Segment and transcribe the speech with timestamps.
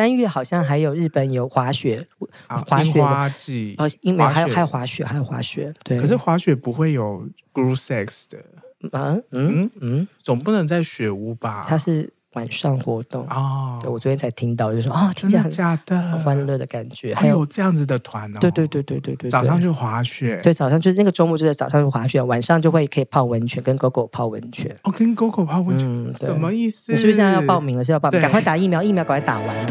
[0.00, 2.06] 三月好像还有日本有滑雪，
[2.48, 5.70] 滑雪花季哦，因为还有还有滑雪，还有滑雪。
[5.84, 11.66] 对，可是滑雪不会有 group sex 的，啊嗯嗯，总不能在雪屋吧？
[11.68, 12.10] 它是。
[12.34, 24.72] 晚上活动哦，对，我昨天才听到，就说哦，听起来很假的，欢乐的感觉，还有这样子的团哦，对对对对对对，早上就滑雪，对，早上就是那个周末就在早上就滑雪，晚上就会可以泡温泉，跟狗狗泡温泉。
[24.84, 26.92] 哦，跟狗狗泡温泉，什么意思？
[26.92, 27.82] 你是不是现在要报名了？
[27.82, 28.20] 是要报名？
[28.20, 29.66] 赶快打疫苗，疫苗赶快打完。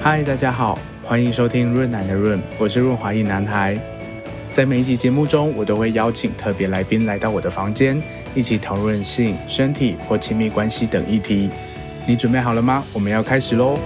[0.00, 3.80] 嗨，大家好，欢迎收听润奶的润，我是润滑一男孩。
[4.50, 8.02] 在每一集节目中，我都会邀请特别来宾来到我的房间，
[8.34, 11.50] 一起讨论性、身体或亲密关系等议题。
[12.06, 12.84] 你准备好了吗？
[12.92, 13.78] 我们要开始喽！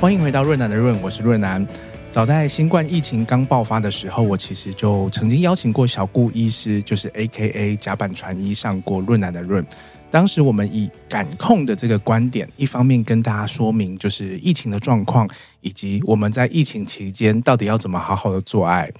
[0.00, 1.66] 欢迎回到润男的润，我是润男。
[2.10, 9.62] 早在新冠疫情刚爆发的时候，我其实就曾经邀请过小顾医师，就是 AKA 甲板船医上过润男的润。
[10.10, 15.28] 当时我们以感控的这个观点，一方面跟大家说明就是疫情的状况，
[15.60, 18.90] 以及我们在疫情期间到底要怎么好好的做爱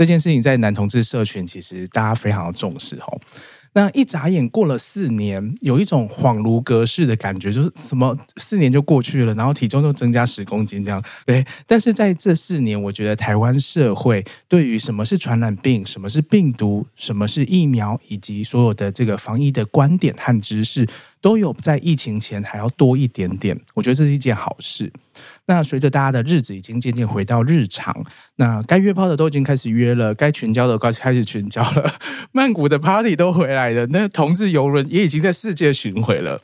[0.00, 3.20] 这件事情，在男同志社群其实大家非常的重视吼。
[3.74, 11.04] 那一眨眼过了四年，有一种恍如隔世的感觉，就是什么四年就过去了，然后体重就增加十公斤这样。
[11.26, 20.88] 对，但是在这四年，我觉得台湾社会对于什么是传染病、什么是病毒、什么是疫苗，以及所有的这个防疫的观点和知识，
[21.20, 23.60] 都有在疫情前还要多一点点。
[23.74, 24.90] 我觉得这是一件好事。
[25.50, 28.04] 那随着大家的日子已经渐渐回到日常，
[28.36, 31.92] 那该约炮的都已经开始约了，该群交的该开始群交了，
[32.30, 36.40] 曼谷的 party 都回来了，那同志游轮也已经在世界巡回了。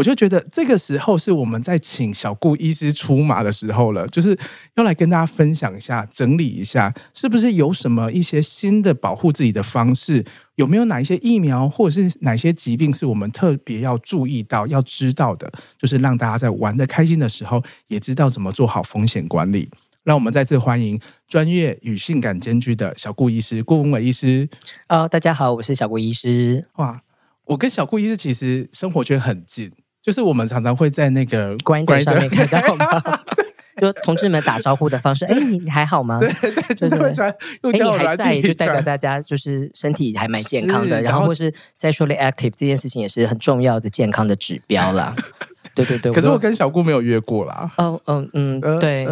[0.00, 4.34] 我就觉得这个时候是我们在请小顾医师出马的时候了，就是
[4.76, 10.24] 要来跟大家分享一下、整理一下，是不是有什么一些新的保护自己的方式？
[10.54, 15.52] 有没有哪一些疫苗，或者是哪些疾病是我们特别要注意到、要知道的？
[15.76, 19.68] 就是让大家在玩的开心的时候，也知道怎么做好风险管理。
[20.02, 24.48] 让我们再次欢迎专业与性感兼具的小顾医师顾文伟医师。
[24.86, 26.68] 呃，大家好，我是小顾医师。
[26.76, 27.02] 哇！
[27.46, 29.72] 我跟小顾医师其实生活圈很近，
[30.02, 32.86] 就是我们常常会在那个 Grindr 上面看到吗？
[33.80, 36.18] 就同志们打招呼的方式，哎，你你还好吗？
[36.20, 45.16] 对对，就是会传，又叫我来，就代表大家就是身体还蛮健康的，然后或是 sexually active 这件事情也是很重要的健康的指标啦。
[45.74, 47.70] 对对对，可是我跟小顾没有约过啦。
[47.78, 49.06] 哦哦嗯， 对，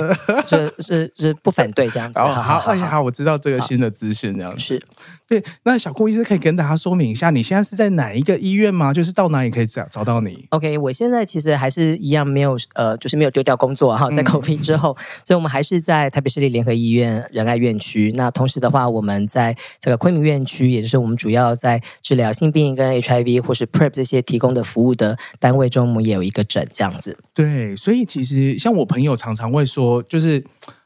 [0.47, 2.19] 就是是不反对这样子。
[2.19, 4.83] 好好好，好，我知道这个新的资讯，这样子是。
[5.29, 8.95] 对，那小顾医师可以跟大家说明一下，你现在是在哪一个医院吗？
[8.95, 18.11] 就是到哪里可以找找到你？OK，我现在其实还是一样没有呃，就是没有丢掉工作哈，在 COVID 之后，嗯、所以我们还是在台北市立联合医院仁爱院区。
[18.17, 27.19] 那同时的话，我们在这个昆明院区，也就是我们主要在治疗性病跟 HIV 或是 PrEP 这些提供的服务的单位中，我们也有一个诊这样子。
[27.35, 30.43] 对，所以其实像我朋友常常会说，就是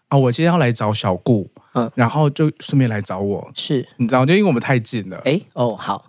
[0.09, 1.49] 啊，我今天要来找小顾。
[1.75, 5.21] 嗯，然后就顺便来找我，是你知道，就因为我们太近了。
[5.25, 6.05] 哎，哦，好，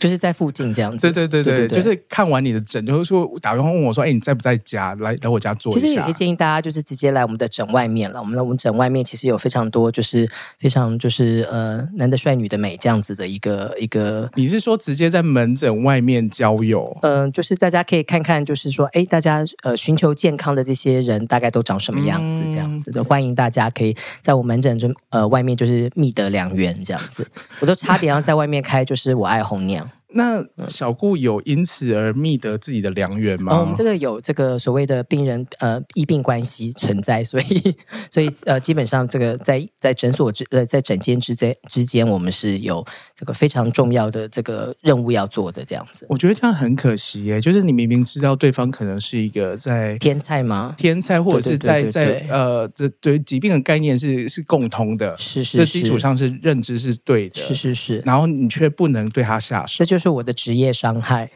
[0.00, 1.10] 就是在附近这样子。
[1.12, 4.94] 对对对对，就是看完你的诊，就是说打电话问我说：“哎，你在不在家？
[4.96, 8.20] 来来我家坐一下。”其实也可以建议大家就是直接来我们的诊外面了。
[8.20, 10.28] 我们的我们诊外面其实有非常多，就是
[10.58, 14.30] 非常就是呃男的帅女的美这样子的一个一个。
[14.34, 16.96] 你是说直接在门诊外面交友？
[17.02, 22.42] 嗯，就是大家可以看看，就是说，哎，大家呃寻求健康的这些人大概都长什么样子？
[22.50, 25.92] 这样子的，欢迎大家可以在我门诊中呃外面就是。
[25.94, 27.30] 觅得良缘这样子，
[27.60, 29.88] 我都差点要在外面开，就是我爱红娘。
[30.14, 33.58] 那小顾有因此而觅得自己的良缘吗？
[33.58, 37.76] 我们这个有这个所谓的病人呃医病关系存在，所以
[38.10, 42.84] 所以呃基本上这个在在诊所之呃在诊间之间之间，我们是有
[43.14, 46.06] 这个非常重要的这个任务要做的这样子。
[46.08, 50.74] 我觉得这样很可惜耶，就是你明明知道对方可能是一个在天才吗？
[50.76, 61.30] 天才或者是在在呃这对疾病的概念是是共通的，是是，这基础上是认知是对的，是是是，然后你却不能对他下手，这就是我的职业伤害，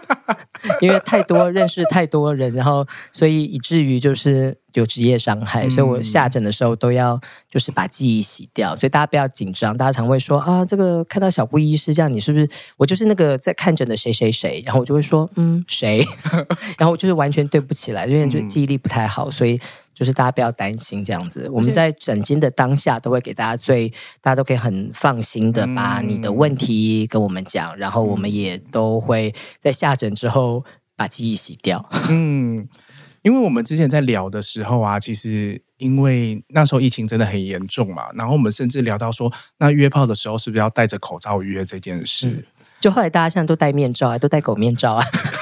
[0.80, 4.56] 因为太多认识太多人，然后所以以至于就是。
[4.76, 7.18] 有职业伤害，所以我下诊的时候都要
[7.50, 9.74] 就是把记忆洗掉，所以大家不要紧张。
[9.74, 12.46] 大家常会说啊，这个看到小布医师这样，你是不是
[12.76, 14.62] 我就是那个在看诊的谁谁谁？
[14.66, 16.04] 然后我就会说嗯谁？
[16.76, 19.58] 然后我就是完全对不起来，因为就记忆力不太好，所以
[19.96, 21.48] 就是大家不要担心这样子。
[21.50, 23.88] 我们在诊金的当下都会给大家最
[24.20, 30.62] 大家都可以很放心的把你的问题跟我们讲，然后我们也都会在下诊之后
[30.94, 31.88] 把记忆洗掉。
[32.10, 32.68] 嗯。
[33.22, 42.28] 因为我们之前在聊的时候啊，其实因为那时候疫情真的很严重嘛，然后我们甚至聊到说，那约炮的时候是不是要戴着口罩约这件事？
[42.28, 42.44] 嗯，
[42.78, 45.04] 就后来大家现在都戴面罩啊，都戴狗面罩啊。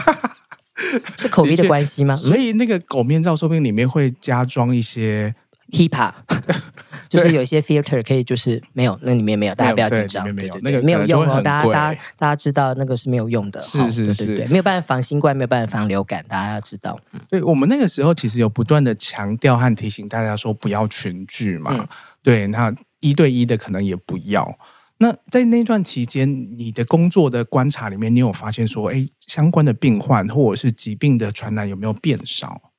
[1.17, 2.17] 是口味的关系吗？
[2.17, 5.35] 所以那个狗面罩说不定里面会加装一些
[5.71, 6.13] hipa，
[7.09, 16.99] 就是有一些 filter 可以，就是没有，那里面没有，大家不要紧张，没有那个没有用哦，大家大家大家知道那个是没有用的，是是是，对，没有办法防新冠，没有办法防流感，大家要知道。
[17.31, 21.89] 对，我们那个时候其实有不断的强调和提醒大家说不要群聚嘛，
[22.23, 24.59] 对，那一对一的可能也不要。
[24.99, 32.73] 那在那段期间，你的工作的观察里面，你有发现说，哎，相关的病患或者是疾病的传染有没有变少？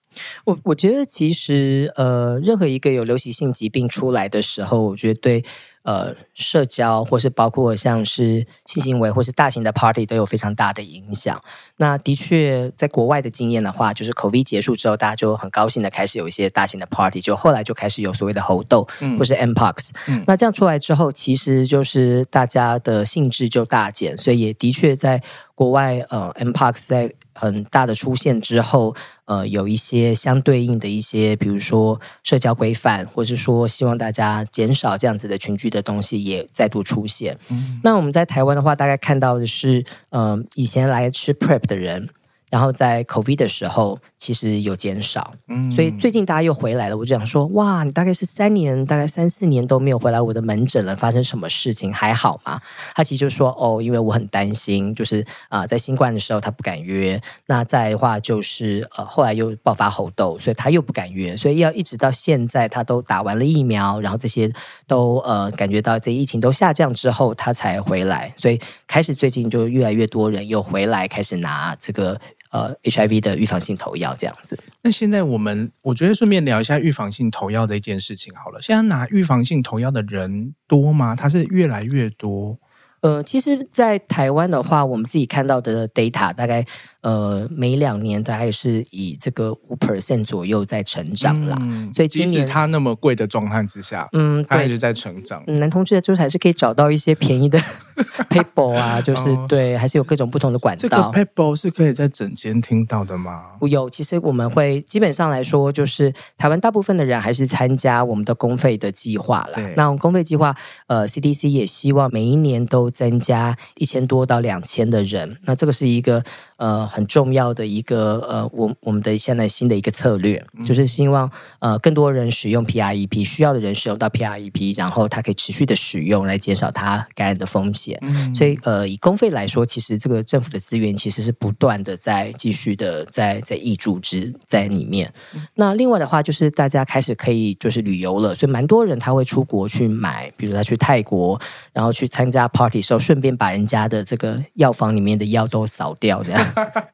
[0.46, 5.44] 我我觉得其实呃，任何一个有流行性疾病出来的时候，我觉得对。
[5.86, 11.40] 呃，社交或是包括像是性行为或是大型的 party 都有非常大的影响。
[11.78, 18.88] 那的确，在国外的经验的话，就是 COVID 结束之后，大家就很高兴的开始有一些大型的 party，就后来就开始有所谓的猴痘
[19.20, 19.92] 或是 Mpox。
[20.08, 25.22] 嗯，那这样出来之后，其实就是大家的兴致就大减，所以也的确在
[25.56, 28.94] 国外，呃，Mpox 在很大的出现之后，
[29.24, 37.38] 呃，有一些相对应的一些，比如说社交规范，或是说希望大家减少这样子的群聚的东西也再度出现。
[37.50, 42.10] 嗯，那我们在台湾的话，大概看到的是，嗯、呃，以前来吃 Prep 的人。
[42.56, 46.96] 然后在 COVID 的时候，其实有减少，嗯，所以最近大家又回来了。
[46.96, 51.94] 我就想说，哇，你大概是三年，大概三四年都没有回来我的门诊了，发生什么事情？
[51.94, 52.62] 还好吗？
[52.96, 55.20] 他其实就说，哦，因为我很担心，就是
[55.50, 64.50] 啊、呃，在新冠的时候他不敢约，那再的话就是呃，后来又爆发猴痘，所以他又不敢约，所以要一直到现在他都打完了疫苗，然后这些
[64.88, 72.18] 都呃感觉到这疫情都下降之后，他才回来，所以开始最近就越来越多人又回来开始拿这个。
[72.52, 74.58] 呃，HIV 的预防性投药这样子。
[74.82, 78.62] 那现在我们，我觉得顺便聊一下预防性投药的一件事情好了。
[78.62, 81.16] 现在拿预防性投药的人多吗？
[81.16, 82.58] 它是越来越多。
[83.02, 86.66] 呃，其实，在台湾的话，我们自己看到的 data 大概。
[87.06, 95.44] 呃，每两年大概是以这个五 percent 左右在成长啦，嗯、所以今年即使它那么贵的状态之下，嗯，它一直在成长。
[95.46, 97.60] 男同志的就是还是可以找到一些便宜的
[98.28, 100.82] paper 啊，就是、哦、对，还是有各种不同的管道。
[100.82, 103.52] 这个 paper 是可以在整间听到的吗？
[103.70, 109.62] 有，其实我们会基本上来说，就是台湾大部分的人还是参加我们的公费的计划啦。
[109.76, 110.56] 那我们公费计划，
[110.88, 115.38] 呃，CDC 也希望每一年都增加一千多到两千的人。
[115.44, 116.24] 那这个是一个。
[116.58, 128.00] 呃，很重要的一个呃，我我们的现在新的一个策略，嗯、就是希望呃更多人使用 PrEP，需要的人使用到 PrEP，然后它可以持续的使用来减少它感染的风险。
[128.02, 135.12] 嗯、所以呃，以公费来说，其实这个政府的资源其实是不断的在继续的在在挹注之在里面。
[135.34, 141.38] 嗯、那另外的话，就是大家开始可以就是旅游了，所以蛮多人他会出国去买，比如他去泰国，
[141.74, 146.42] 然后去参加 party 的时候，顺便把人家的这个药房里面的药都扫掉，这样。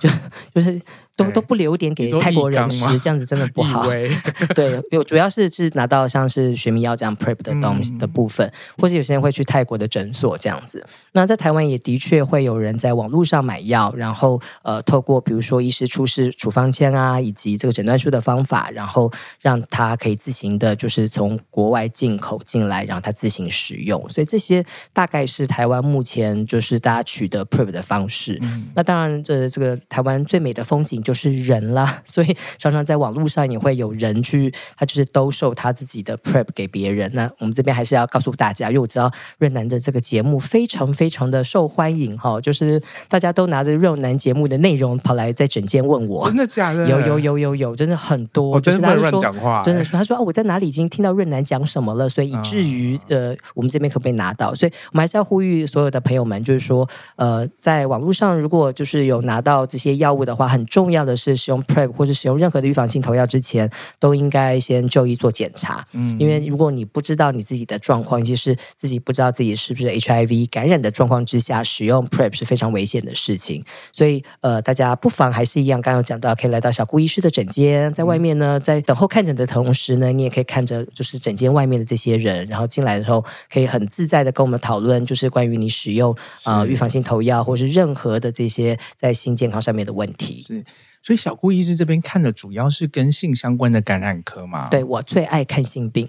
[0.00, 0.08] 就
[0.54, 0.82] 就是。
[1.16, 3.86] 都都不留点给泰国人吃，这样子真的不好。
[4.54, 10.84] 对，有主要是是拿到像是学名药这样 PrEP 的东西的部分，嗯、或是有些人会去泰国的诊所这样子。
[11.12, 19.10] 那在台湾也的确会有人在网络上买药，然后呃，透过比如说医师出示处方签啊，以及这个诊断书的方法，然后
[19.40, 24.08] 让他可以自行的，就是从国外进口进来，然后他自行使用。
[24.08, 28.38] 所以这些大概是台湾目前就是大家取得 PrEP 的方式。
[28.42, 31.10] 嗯、那当然，这这个台湾最美的风景就。
[31.10, 37.10] 就是人啦， 所以常常在网络上也会有人去，他就是兜售他自己的 PrEP 给别人。
[37.12, 46.88] 那我们这边还是要告诉大家，因为我知道润南的这个节目非常非常的受欢迎哈，就是大家都拿着润南节目的内容跑来在整间问我，真的假的？
[46.88, 48.50] 有有有有有，真的很多。
[48.50, 54.54] 我真的乱讲话，真的说，他说啊，我在哪里已经听到润南讲什么了，所以以至于呃，我们这边可不可以拿到？
[54.54, 61.00] 所以我们还是要呼吁所有的朋友们，就是说呃，在网络上如果就是有拿到这些药物的话，很重要。
[61.00, 65.82] 要的是使用 PrEP 或者使用任何的预防性投药之前，都应该先就医做检查。
[65.92, 73.64] 嗯，因为如果你不知道你自己的状况，其是自己不知道自己是不是 HIV 感染的状况之下，使用 PrEP 是非常危险的事情。
[73.94, 90.44] 所以，呃，大家不妨还是一样，刚刚讲到，可以来到小顾医师的诊间，在外面呢，在等候看诊的同时呢，你也可以看着就是诊间外面的这些人，然后进来的时候可以很自在的跟我们讨论，就是关于你使用呃预防性投药或是任何的这些在性健康上面的问题。
[90.46, 90.62] 是。
[91.02, 94.68] 所以小顾医师这边看的主要是跟性相关的感染科嘛？
[94.68, 96.08] 对，我最爱看性病，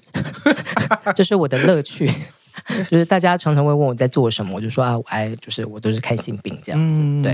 [1.15, 2.11] 这是我的乐趣。
[2.89, 6.99] 就是大家常常会问我在做什么，我就说啊，我爱就是我都是看性病这样子。
[7.23, 7.33] 对，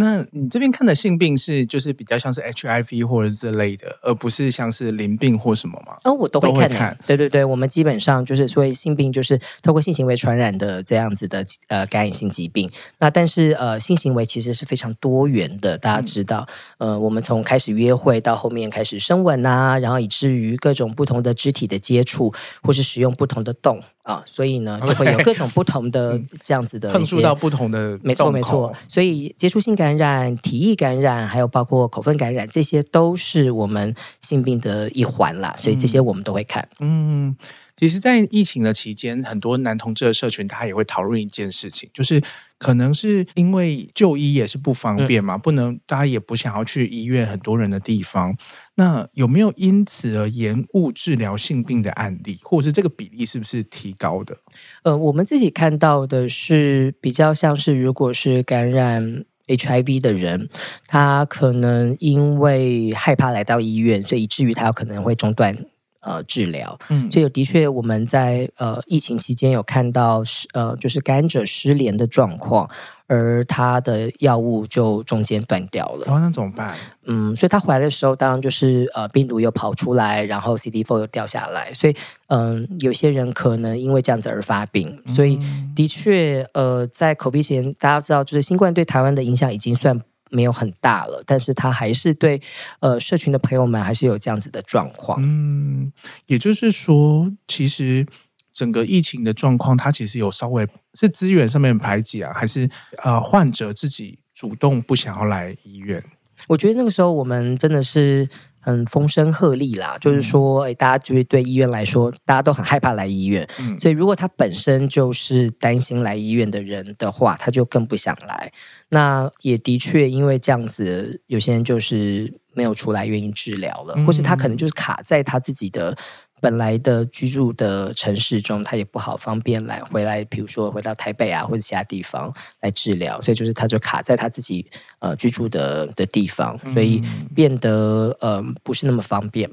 [0.00, 5.96] 那你这边看的性病是就是比较像是 HIV 或者这类的，而不是像是淋病或什么吗？
[6.04, 6.98] 哦，我都会看，看。
[7.04, 12.70] 对对对，我们基本上就是所以性病，就是透过性行为传染的这样子的呃感染性疾病。
[13.00, 16.46] 那但是呃性行为其实是非常多元的，大家知道，
[16.78, 23.82] 嗯、呃，我们从开始约会到后面开始深吻啊，然后以至于各种不同的肢体的接触，或是使用不同的动。
[24.08, 28.72] 啊，所以呢，就会有各种不同的 这样子的碰触到不同的，没错没错。
[28.88, 35.54] 所以接触性感染、体液感染，还有包括口粪感染，这些都是我们性病的一环啦。
[35.58, 36.66] 所以这些我们都会看。
[36.78, 37.36] 嗯，
[37.78, 42.20] 其实，在疫情的期间，很多男同志的社群，他也会讨论一件事情，就是。
[42.58, 48.36] 可能是因为就医也是不方便嘛，嗯、不能大家也不想要去医院很多人的地方。
[48.74, 54.36] 那有没有因此而延误治疗性病的案例，或者是这个比例是不是提高的？
[54.82, 60.48] 呃，我们自己看到的是比较像是，如果是感染 HIV 的人，
[60.88, 65.56] 他可能因为害怕来到医院，所以以至于他有可能会中断。
[66.00, 72.70] 呃，治疗，嗯，所以的确，我们在呃疫情期间有看到失呃，就是感染者失联的状况，
[73.08, 76.04] 而他的药物就中间断掉了。
[76.06, 76.76] 哦，那怎么办？
[77.06, 81.96] 嗯，所以他回来的时候，当然就是呃病毒又跑出来，然后 CD4 又掉下来，所以
[82.28, 85.02] 嗯、呃，有些人可能因为这样子而发病。
[85.12, 85.36] 所以
[85.74, 90.00] 的确，呃，在 COVID 前，大家知道，就是新冠对台湾的影响已经算。
[90.30, 92.40] 没有很大了，但是他还是对
[92.80, 95.18] 呃社群的朋友们还是有这样子的状况。
[95.22, 95.92] 嗯，
[96.26, 98.06] 也就是说，其实
[98.52, 102.68] 整个疫情的状况，它其实有稍微是资源上面排挤啊，还是
[103.02, 106.02] 呃患者自己主动不想要来医院？
[106.46, 108.28] 我觉得那个时候我们真的是。
[108.68, 118.52] 嗯，风声鹤唳啦，就是说，哎，大家就是对医院来说，大家都很害怕来医院，嗯，所以如果他本身就是担心来医院的人的话，他就更不想来。
[118.90, 125.96] 那也的确，因为这样子，有些人就是没有出来愿意治疗了，或是他可能就是卡在他自己的。
[126.40, 134.64] 本来的居住的城市中，他也不好方便来回来，比如说回到台北啊，或者其他地方来治疗，所以就是他就卡在他自己
[135.00, 137.02] 呃居住的的地方，所以
[137.34, 139.50] 变得呃不是那么方便。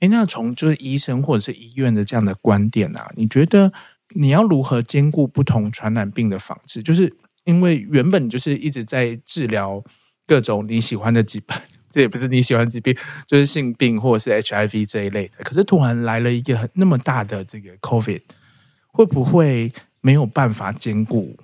[0.00, 3.72] 诶，那从就是医生或者是医院的这样的观点啊，你觉得
[4.14, 6.82] 你要如何兼顾不同传染病的防治？
[6.82, 9.82] 就是因为原本就是一直在治疗
[10.26, 11.56] 各种你喜欢的疾病。
[11.98, 15.42] 这也不是你喜欢疾病，就是性病或者是 HIV 这一类的。
[15.42, 18.20] 可是突然来了一个很那么大的这个 COVID，
[18.92, 21.34] 会不会没有办法兼顾？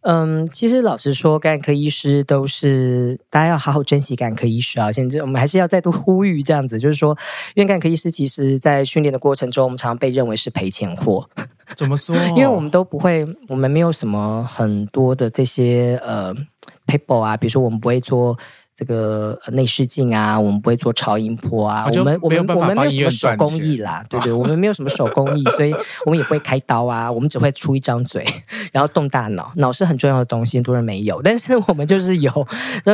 [0.00, 4.90] 嗯，其实老实说，感染科医师都是大家要好好珍惜感染科医师啊。
[4.90, 7.16] 现在我们还是要再度呼吁这样子，就是说，
[7.54, 11.30] 因为感染科医师其实在训练的过程中，我们常常被认为是赔钱货。
[11.76, 12.16] 怎么说？
[12.34, 16.34] 因为我们都不会，我们没有什么很多的这些呃
[16.88, 18.36] paper 啊，比如说我们不会做。
[18.76, 28.22] 这个内视镜啊，我们不会做超音波啊，我们我们我们没有什么手工艺啦， 对对，我们没有什么手工艺，所以我们也不会开刀啊，我们只会出一张嘴，
[28.72, 32.30] 然后动大脑，脑是很重要的东西，很多人没有，但是我们就是有，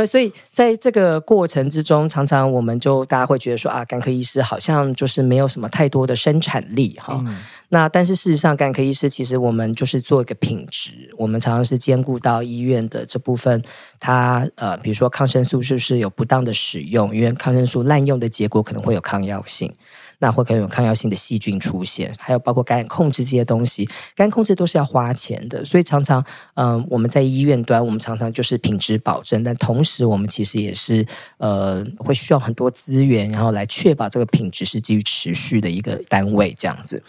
[0.09, 7.21] 所以在这个过程之中，常常我们就大家会觉得说啊，肝科医师好像就是没有什么太多的生产力哈。
[7.27, 7.37] 嗯
[7.73, 13.63] 那但是事实上，感染科医师其实我们就是做一个品质，我们常常是兼顾到医院的这部分，
[13.99, 17.17] 它呃，比如说抗生素是不是有不当的使用？
[17.17, 19.75] 因为抗生素滥用的结果可能会有抗药性。
[20.19, 26.25] 那会可能有抗药性的细菌出现，还有包括感染控制这些东西，感染控制都是要花钱的，所以常常，
[26.55, 31.05] 嗯、我们在医院端，我们常常就是品质保证，但同时我们其实也是，
[31.39, 37.03] 呃，会需要很多资源，然后来确保这个品质是基于持续的一个单位这样子。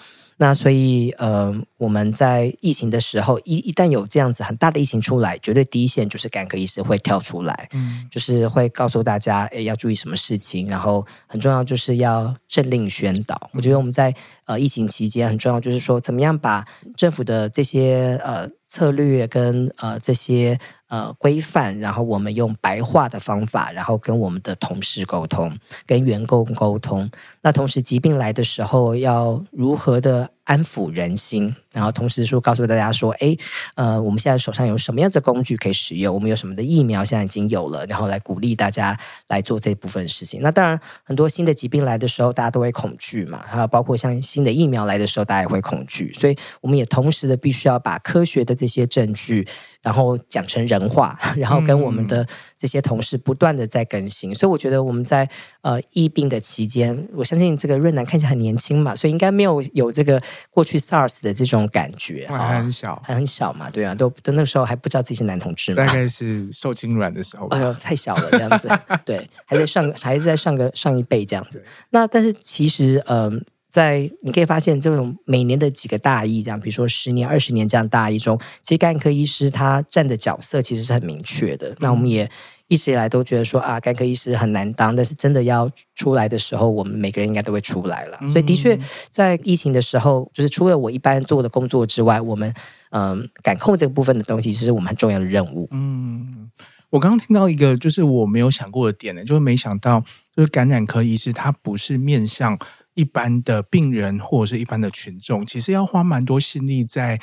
[0.44, 13.50] 那所以，呃，我们在疫情的时候，一一旦有这样子很大的疫情出来，绝对第一线就是感染科医师会跳出来，嗯，就是会告诉大家，哎，要注意什么事情，然后很重要就是要政令宣导。
[13.54, 20.60] 我觉得我们在呃疫情期间很重要，就是说怎么样把政府的这些呃策略跟呃这些。
[20.94, 25.52] 呃，规范，然后我们用白话的方法，然后跟我们的同事沟通，
[25.88, 27.10] 跟员工沟通。
[27.42, 31.56] 那同时，疾病来的时候，要如何的安抚人心？
[31.72, 33.36] 然后同时说，告诉大家说，哎，
[33.76, 36.14] 呃，我们现在手上有什么样的工具可以使用？
[36.14, 38.98] 我们有什么的疫苗现在已经有了，然后来鼓励大家
[39.28, 40.42] 来做这部分事情。
[40.42, 43.44] 那当然，很多新的疾病来的时候，大家都会恐惧嘛。
[43.48, 46.14] 还有包括像新的疫苗来的时候，大家也会恐惧。
[46.14, 49.48] 所以，我们也同时的必须要把科学的这些证据，
[49.84, 52.26] 然后讲成人话， 然后跟我们的
[52.58, 54.32] 这些同事不断的在更新。
[54.32, 55.30] 嗯、所以，我觉得我们在
[55.62, 68.70] 呃疫病的期间，我相信这个润南看起来很年轻嘛，所以应该没有有这个过去 SARS 的这种感觉，还很小，还很小嘛，对啊，都都那个时候还不知道自己是男同志嘛，大概是受精卵的时候，哎呦，太小了这样子，
[69.04, 71.62] 对，还在上还是在上个上一辈这样子。
[71.90, 73.40] 那但是其实，嗯、呃，
[73.74, 81.76] 在你可以发现这种每年的几个大疫，这样，比如说十年、二十年这样大疫中，其实感染科医师他站的角色其实是很明确的。
[81.80, 82.30] 那我们也。
[82.70, 88.18] 一直以来都觉得说啊，肝科医师很难当，但是真的要出来的时候，我们每个人应该都会出来了。
[88.32, 88.80] 所以的确，
[89.12, 92.52] 在疫情的时候，就是除了我一般做的工作之外，我们
[92.90, 95.68] 嗯，感控这个部分的东西，其实我们很重要的任务。
[95.72, 96.50] 嗯，
[96.90, 100.04] 我刚刚听到一个就是我没有想过的点呢，就是没想到，
[100.36, 102.58] 就是感染科医师他不是面向
[102.94, 107.20] 一般的病人或者是一般的群众，其实要花蛮多心力在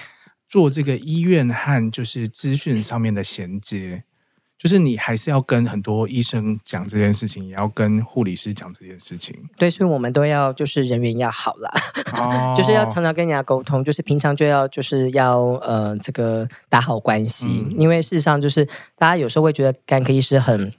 [0.49, 4.05] 做这个医院和就是资讯上面的衔接。
[4.59, 9.35] 就是你还是要跟很多医生讲这件事情，也要跟护理师讲这件事情。
[9.57, 11.73] 对，所以我们都要就是人缘要好啦，
[12.12, 18.62] 哦、 就是要常常跟人家沟通，就是平常就要就是要呃这个打好关系，嗯、因为事实上就是
[18.99, 20.71] 大家有时候会觉得肝科医师很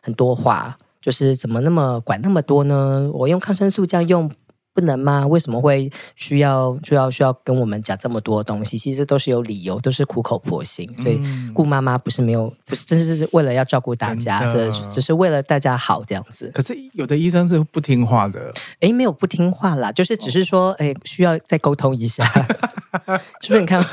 [0.00, 3.08] 很多话，就是怎么那么管那么多呢？
[3.14, 4.28] 我用抗生素这样用。
[4.74, 5.26] 不能吗？
[5.26, 8.76] 为什么会需要需要需要跟我们讲这么多东西？
[8.76, 10.86] 其实都是有理由，都是苦口婆心。
[11.02, 11.18] 所以
[11.54, 16.50] 顾妈妈不是没有，不是真是是为了要照顾大家，这只是为了大家好这样子。
[16.52, 18.52] 可是有的医生是不听话的。
[18.80, 22.22] 哎，没有不听话啦，就是只是说，哎，需要再沟通一下，
[23.40, 23.60] 是不是？
[23.60, 23.84] 你看。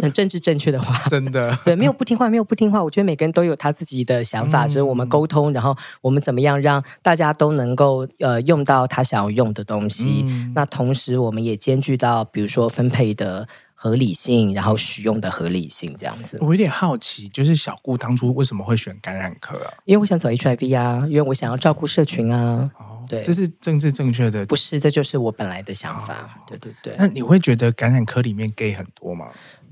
[0.00, 2.80] 很政治正确的话，真的 对，没有不听话，没有不听话。
[2.80, 10.22] 我觉得每个人都有他自己的想法，只是我们沟通，然后我们怎么样让大家都能够呃用到他想要用的东西。
[10.28, 16.38] 嗯、那同时，我们也兼具到，比如说分配的合理性，然后使用的合理性，这样子。
[16.40, 19.74] 我有点好奇，就是小顾当初为什么会选感染科啊？
[19.84, 22.70] 因为我想走 HIV 啊，因为我想要照顾社群啊。
[22.78, 24.78] 哦，对，这是政治正确的，不是？
[24.78, 26.14] 这就是我本来的想法。
[26.14, 26.94] 哦、对对对。
[26.98, 29.28] 那你会觉得感染科里面 gay 很多吗？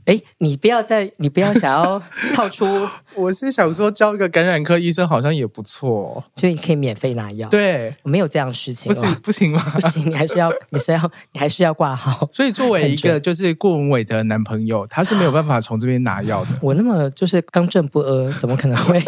[0.07, 1.99] 哎，你不要再，你不要想要
[2.37, 2.67] 套出。
[3.17, 7.49] 我是想说，交一个感染科医生好像也不错，所以你可以免费拿药。
[7.49, 9.63] 对，我没有这样的事情，不行不行吗？
[9.73, 12.29] 不行，你还是要，你是要，你还是要挂号。
[12.31, 16.51] 所以作为一个就是顾文伟的男朋友，他是没有办法从这边拿药的。
[16.61, 19.01] 我那么就是刚正不阿，怎么可能会？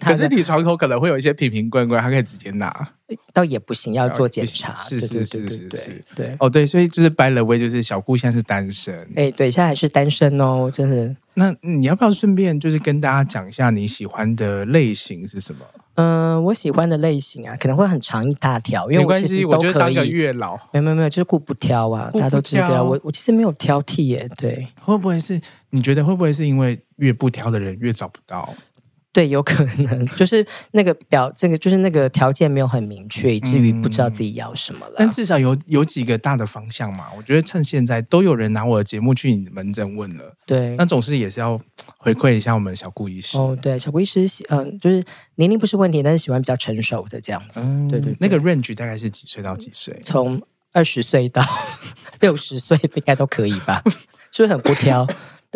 [0.00, 2.88] 可是你床头可能会有一些瓶瓶罐罐，他可以直接拿。
[3.32, 4.74] 倒也不行，要做检查。
[4.74, 8.94] 是是是是是，对哦对，所以就是 by the way，就是小顾现在是单身。
[9.14, 11.14] 哎，对，现在还是单身哦，真的。
[11.34, 15.66] 那你要不要顺便就是跟大家讲一下你喜欢的类型是什么？
[15.96, 19.56] 嗯，我喜欢的类型啊，可能会很长一大条，因为我其实都可以。
[19.56, 22.82] 我觉得当个月老，没有没有没有，就是顾不挑啊，大家都知道。
[22.82, 24.66] 我我其实没有挑剔耶，对。
[24.80, 28.52] 会不会是你觉得会不会是因为越不挑的人越找不到？
[29.14, 34.96] 对，有可能 就是那个表，这个就是那个条件没有很明确，以至于不知道自己要什么了。
[34.98, 37.06] 但至少有有几个大的方向嘛。
[37.16, 41.58] 我觉得趁现在都有人拿我的节目去门诊问了，对，那总是也是要
[41.96, 43.38] 回馈一下我们小顾医师。
[43.38, 45.02] 哦，对，小顾医师，嗯，就是
[45.36, 47.60] 年龄不是问题，但是喜欢比较成熟的这样子。
[47.62, 49.96] 嗯，对，对对，那个 range 大概是几岁到几岁？
[50.04, 51.40] 从二十岁到
[52.20, 53.80] 六十岁应该都可以吧？
[54.32, 55.06] 是不是很不挑？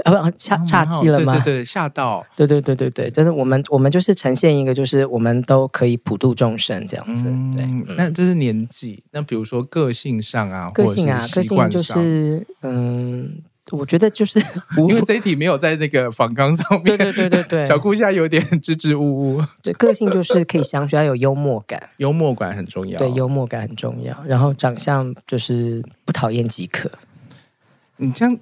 [0.04, 1.32] 啊，岔岔气了吗？
[1.34, 2.24] 对对对，吓到。
[2.36, 7.24] 对对对对对，真的，我们我们就是呈现一个，就是我们都可以普度众生这样子。
[7.28, 9.02] 嗯、对，嗯、那这是年纪。
[9.12, 14.38] 那比如说个性上啊，个性啊，个性就是，嗯，我觉得就是，
[14.76, 16.96] 因为这一题没有在那个访纲上面。
[16.96, 19.44] 对对对对对， 小顾现在有点支支吾吾。
[19.62, 22.98] 对，个性就是可以相处，要有幽默感， 幽默感很重要。
[22.98, 24.16] 对，幽默感很重要。
[24.26, 26.90] 然后长相就是不讨厌即可。
[27.96, 28.38] 你这样。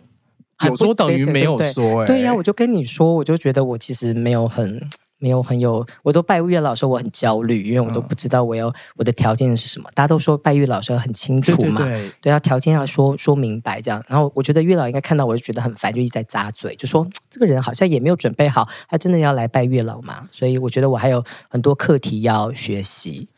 [0.64, 4.80] 有说等于没有说，哎，对呀，我就跟你说，我就觉得我其实没有很
[5.18, 9.90] 没有很有，我都拜月老时候我很焦虑，因为我都不知道我要我的条件是什么。
[9.94, 11.82] 大家都说拜月老时候很清楚嘛，
[12.20, 14.02] 对，要条件要说说明白这样。
[14.08, 20.28] 然后我觉得月老应该看到我就觉得很烦，就一直在咂嘴，就说这个人好像也没有准备好，他真的要来拜月老嘛？
[20.30, 23.28] 所以我觉得我还有很多课题要学习。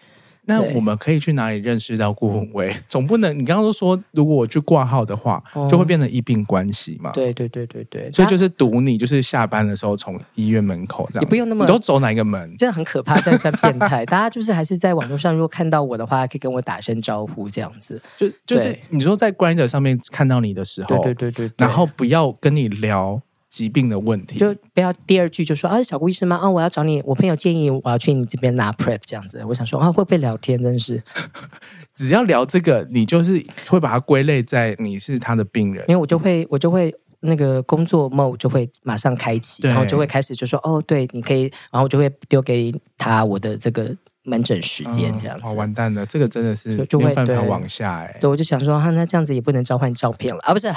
[0.48, 2.74] 那我们可以去哪里认识到顾文威？
[2.88, 7.10] 总不能你刚刚都说，如果我去挂号的话，就会变成医病关系嘛？
[7.12, 12.56] 对对对对对，所以就是堵你，就是下班的时候从医院门口这样，也不用那么，你都走哪一个门？
[12.56, 14.04] 真的很可怕，这样像变态。
[14.08, 18.00] 大家就是还是在网络上，如果看到我的话，可以跟我打声招呼，这样子。
[18.16, 23.20] 就就是你说在 Grindr 上面看到你的时候，对对对对，然后不要跟你聊。
[23.58, 26.36] 疾病的问题，就不要第二句就说啊，小顾医生吗？
[26.36, 29.44] 啊，我要找你，我朋友建议我要去你这边拿 Prep 这样子。
[29.48, 30.62] 我想说啊，会不会聊天？
[30.62, 31.02] 真是，
[31.92, 41.42] 只要聊这个，你就是会把它归类在你是他的病人，因为我就会我就会那个工作 mode 就会马上开启，然后就会开始就说哦，对，你可以，
[41.72, 43.96] 然后我就会丢给他我的这个。
[44.24, 45.46] 门诊时间这样子。
[45.46, 48.14] 好、完蛋了，这个真的是就没办法往下哎。
[48.20, 50.52] 对，我就想说，哈、啊，那这样子也不能召唤照片了啊？
[50.52, 50.68] 不是，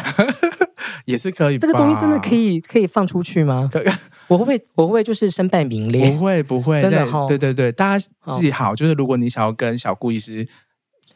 [1.06, 1.58] 也是可以。
[1.58, 3.70] 这个东西真的可以可以放出去吗？
[4.28, 6.12] 我会不会我会不会就是身败名裂？
[6.12, 7.26] 不会不会，真的哈、哦。
[7.28, 10.48] 对对对，大家记好，就是如果你想要跟小顾医师。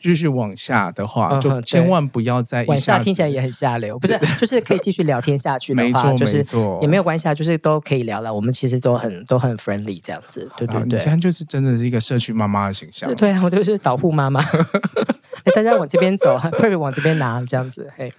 [0.01, 2.99] 继续往下的话，嗯、就千万不要再往下。
[2.99, 4.19] 听起来也很下流，不是？
[4.39, 6.45] 就是可以继续聊天下去的话，就是
[6.79, 8.31] 也没有关系啊，就是都可以聊了。
[8.31, 10.99] 我们其实都很都很 friendly 这样子，对对对。
[10.99, 14.39] 你现在就是真的是一个社区妈妈的形象，对啊， 我就是导护妈妈。
[14.41, 17.91] 哎，大家往这边走，特别往这边拿这样子。
[17.97, 18.13] 嘿，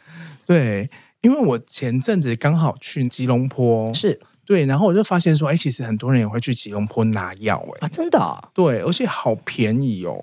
[0.45, 0.91] 对，
[1.23, 4.21] 因为我前阵子刚好去吉隆坡，是。
[4.45, 7.87] 对，然后我就发现说，哎，其实很多人也会去吉隆坡拿药，哎。
[7.87, 10.17] 啊，真的、哦，对，而且好便宜哦。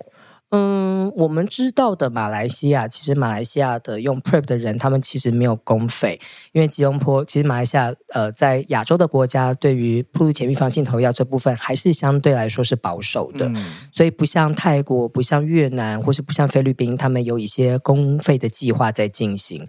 [0.50, 6.20] 嗯，我们知道的马来西亚，其实马来西亚的用 PrEP 的人，他们其实没有公费，
[6.52, 19.66] 因为吉隆坡其实马来西亚呃，在亚洲的国家，对于铺路前预防性投药这部分，还是相对来说是保守的，嗯、所以不像泰国、不像越南，或是不像菲律宾，他们有一些公费的计划在进行。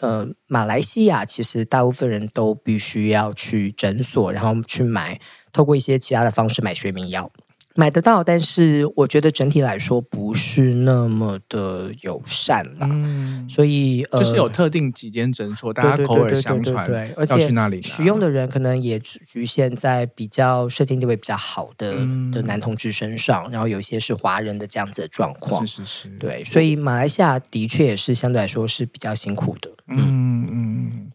[0.00, 5.18] 呃，马来西亚其实大部分人都必须要去诊所，然后去买，
[5.50, 7.30] 透过一些其他的方式买学名药。
[7.76, 12.88] 买得到，但是我觉得整体来说不是那么的友善啦。
[12.90, 25.66] 嗯，所以呃，就是有特定几间诊所，大家口耳相传，对，而且去那里使用的人可能也局限在比较社经地位比较好的、嗯、的男同志身上，然后有一些是华人的这样子的状况。
[25.66, 29.70] 是是是，对，所以马来西亚的确也是相对来说是比较辛苦的。
[29.88, 31.05] 嗯嗯嗯。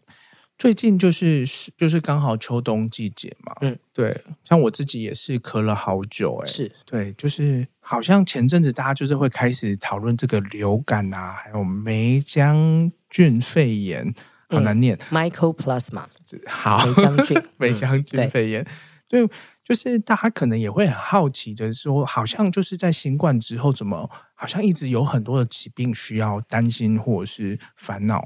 [0.62, 1.44] 最近就是
[1.76, 6.72] 就是刚好秋冬季节嘛，嗯，对，像我自己也是咳了好久，欸，哎，是。
[6.86, 14.14] 对，就是好像前阵子大家就是会开始讨论这个流感啊，还有霉浆菌肺炎，
[14.50, 16.04] 好难念，嗯，Mycoplasma，
[16.46, 18.64] 好，霉浆菌， 霉浆菌肺炎，
[19.08, 28.22] 对，对，就是大家可能也会很好奇的说，好像就是在新冠之后，怎么好像一直有很多的疾病需要担心或者是烦恼。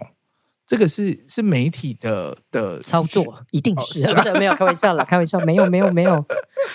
[0.67, 6.25] 这个是是媒体的的操作，一定是，哦、是 没有开玩笑啦， 开玩笑，没有没有没有，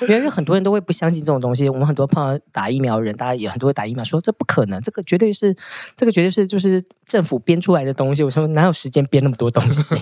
[0.03, 1.67] 因为很多人都会不相信这种东西。
[1.67, 5.53] 我们很多碰到打疫苗的人，大家也很多人打疫苗说这不可能，这个绝对是，
[5.95, 8.23] 这个绝对是就是政府编出来的东西。
[8.23, 9.93] 我说哪有时间编那么多东西？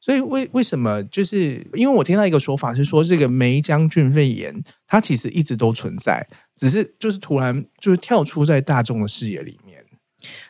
[0.00, 6.26] 所以为为什么就是因为我听到一个说法是说，这个梅将军肺炎它其实一直都存在，
[6.58, 9.69] 只是就是突然就是跳出在大众的视野里面。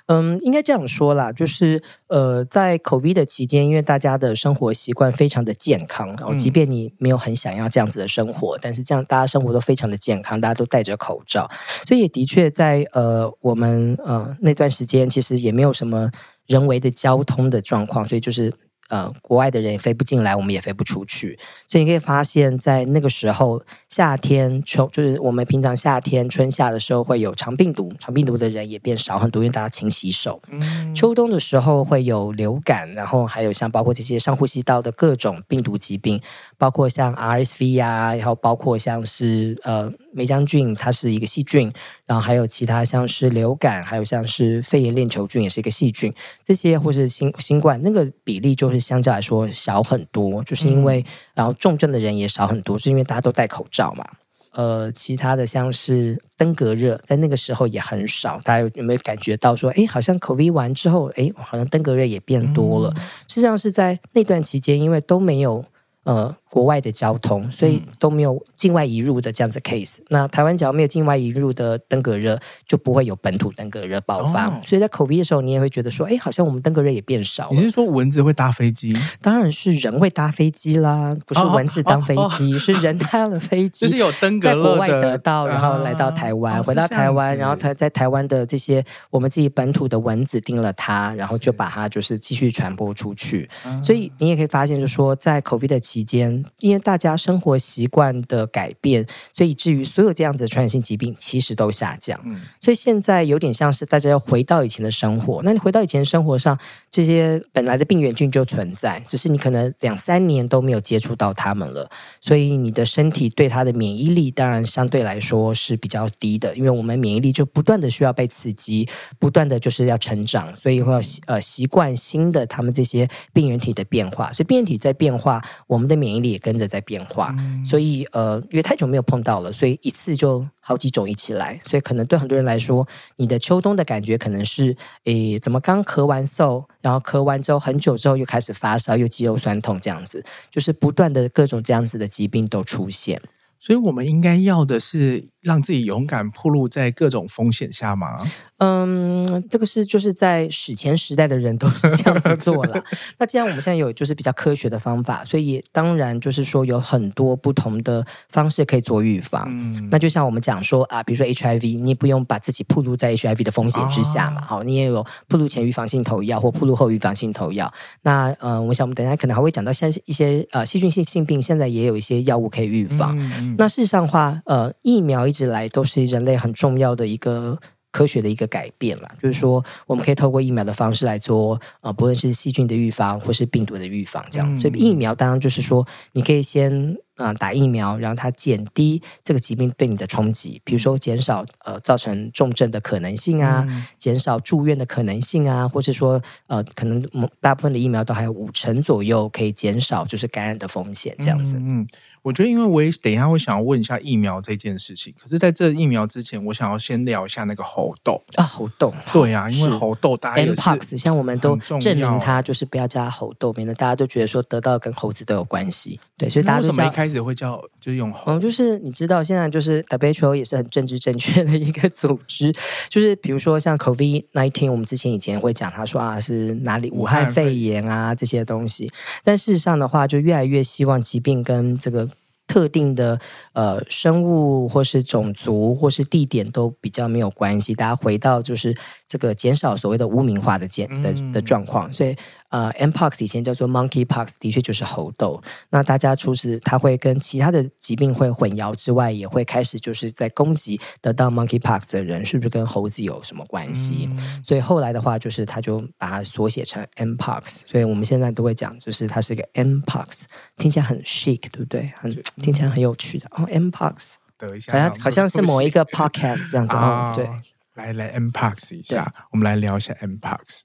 [0.07, 11.51] 嗯，应该这样说啦，就是呃，在 COVID 的期间，因为大家的生活习惯非常的健康，然后即便你没有很想要这样子的生活，嗯、但是这样大家生活都非常的健康，大家都戴着口罩，
[11.87, 16.11] 所以也的确在呃我们呃那段时间，其实也没有什么
[16.47, 18.53] 人为的交通的状况，所以就是。
[18.91, 30.43] 呃，国外的人也飞不进来，我们也飞不出去，所以你可以发现，在那个时候，夏天春就是我们平常夏天春夏的时候会有肠病毒，肠病毒的人也变少很多，因为大家勤洗手。
[30.51, 30.95] 嗯。
[30.95, 36.21] 秋冬的时候会有流感，然后还有像包括这些上呼吸道的各种病毒疾病，
[36.59, 39.91] 包括像 RSV 呀、啊，然后包括像是呃。
[40.13, 41.73] 霉浆菌它是一个细菌，
[42.07, 46.13] 然后还有其他像是流感，还有像是肺炎链球菌也是一个细菌，
[46.45, 54.05] 这些或是新新冠那个比例就是相较来说小很多，就是因为、嗯、然后重症的人也少很多，是因为大家都戴口罩嘛。
[54.53, 62.93] 呃，其他的像是登革热，在那个时候也很少，大家有没有感觉到说，哎，好像 COVID 完之后，哎，好像登革热也变多了。
[63.29, 65.65] 实际上是在那段期间，因为都没有
[66.05, 66.37] 呃。
[66.51, 70.01] 国外的交通，所以都没有境外移入的这样子 case。
[70.01, 72.37] 嗯、那台湾只要没有境外移入的登革热，
[72.67, 74.49] 就不会有本土登革热爆发。
[74.49, 77.51] 哦、所以在 COVID 的时候，你也会觉得说，哎，好像我们登革热也变少了。
[77.53, 78.93] 你是说蚊子会搭飞机？
[79.23, 83.87] 当然是人会搭飞机啦，不是蚊子当飞机，是人搭了飞机。
[83.87, 93.49] 就是有登革热的在国外得到，然后来到台湾，啊、回到台湾，然后他在台湾的这些我们自己本土的蚊子叮了它，然后就把它就是继续传播出去。
[93.85, 97.11] 所以你也可以发现，就是说在 COVID 的期间，因为大家。
[97.21, 102.19] 生活习惯的改变，所以以至于所有这样子的传染性疾病其实都下降。
[102.25, 105.43] 嗯，所以现在有点像是大家要回到以前的生活。
[105.43, 106.59] 那你回到以前的生活上，
[106.91, 116.57] 这些本来的病原菌就存在，只是你可能两三年都没有接触到它们了，所以你的身体对它的免疫力当然相对来说是比较低的。
[116.57, 124.33] 因为我们免疫力就不断的需要被刺激，不断的就是要成长，所以会要呃习惯新的他们这些病原体的变化。
[124.33, 127.11] 所以病原体在变化，我们的免疫力也跟着在变化。
[127.11, 143.21] 化，所以呃，因为太久没有碰到了，所以一次就好几种一起来，所以可能对很多人来说，你的秋冬的感觉可能是，诶，怎么刚咳完嗽，然后咳完之后很久之后又开始发烧，又肌肉酸痛这样子，就是不断的各种这样子的疾病都出现。
[143.59, 148.21] 所以我们应该要的是让自己勇敢暴露在各种风险下吗？
[148.59, 152.85] 嗯，这个是就是在史前时代的人都是这样子做了。
[153.19, 159.47] 那既然我们现在有就是比较科学的方法，所以当然就是说有很多不同的方式可以做预防。
[159.49, 164.43] 嗯，那就像我们讲说啊，比如说 HIV，你也不用把自己暴露在 HIV 的风险之下嘛。
[164.43, 167.73] 好、哦，你也有暴露前预防性投药或暴露后预防性投药。
[168.03, 173.19] 那呃，我想我们等一下可能还会讲到像一些呃细菌性性病，现在也有一些药物可以预防。
[173.19, 177.59] 嗯嗯，那事实上的话，呃，疫苗一直来都是人类很重要的一个。
[177.93, 184.57] 科学的一个改变了，就是说，我们可以透过疫苗的方式来做，呃，不论是细菌的预防或是病毒的预防，这样。
[184.57, 186.97] 所以疫苗当然就是说，你可以先。
[187.21, 197.03] 啊，打疫苗，然后它减低这个疾病对你的冲击，比如说减少呃造成重症的可能性啊，嗯、减少住院的可能性啊，或是说呃可能
[197.41, 201.57] 大部分的疫苗都还有五成左右可以减少就是感染的风险这样子。
[201.59, 201.87] 嗯，
[202.23, 208.93] 我觉得因为我也等一下会想要问一下疫苗这件事情，可是在这疫苗之前，我想要先聊一下那个猴痘啊，猴痘。
[209.13, 215.99] 对啊，因为猴痘大家 Mpox 像我们都证明它就是不要加猴痘，免得大家都觉得说得到跟猴子都有关系。
[216.17, 218.33] 对，所以大家都为什么一开始会叫就是用猴？
[218.33, 222.55] 嗯，就是你知道，现在就是 WHO 也是很政治正确的一个组织。
[222.91, 228.93] 就是比如说像 COVID nineteen，我们之前以前会讲，他说啊是哪里武汉肺炎啊这些东西。
[229.25, 232.07] 但事实上的话，就越来越希望疾病跟这个
[232.47, 233.19] 特定的
[233.55, 237.75] 呃生物或是种族或是地点都比较没有关系。
[237.75, 242.15] 大家回到就是这个减少所谓的污名化的减的的状况，所以。
[242.51, 245.43] 呃，Mpox 以前叫做 Monkeypox，的确就是猴痘。
[245.71, 254.09] 那大家除此它会跟其他的疾病会混淆之外，也会开始就是在攻击得到 Monkeypox 的人是不是跟猴子有什么关系？
[254.11, 257.63] 嗯、所以后来的话，就是他就把它缩写成 Mpox。
[257.67, 260.23] 所以我们现在都会讲，就是它是一个 Mpox，
[260.57, 261.93] 听起来很 chic，对不对？
[261.97, 262.11] 很
[262.43, 264.15] 听起来很有趣的哦，Mpox。
[264.37, 267.13] 等一下，好像好像是某一个 podcast 这样子哦。
[267.15, 267.29] 对，
[267.75, 270.63] 来来 Mpox 一下，我们来聊一下 Mpox。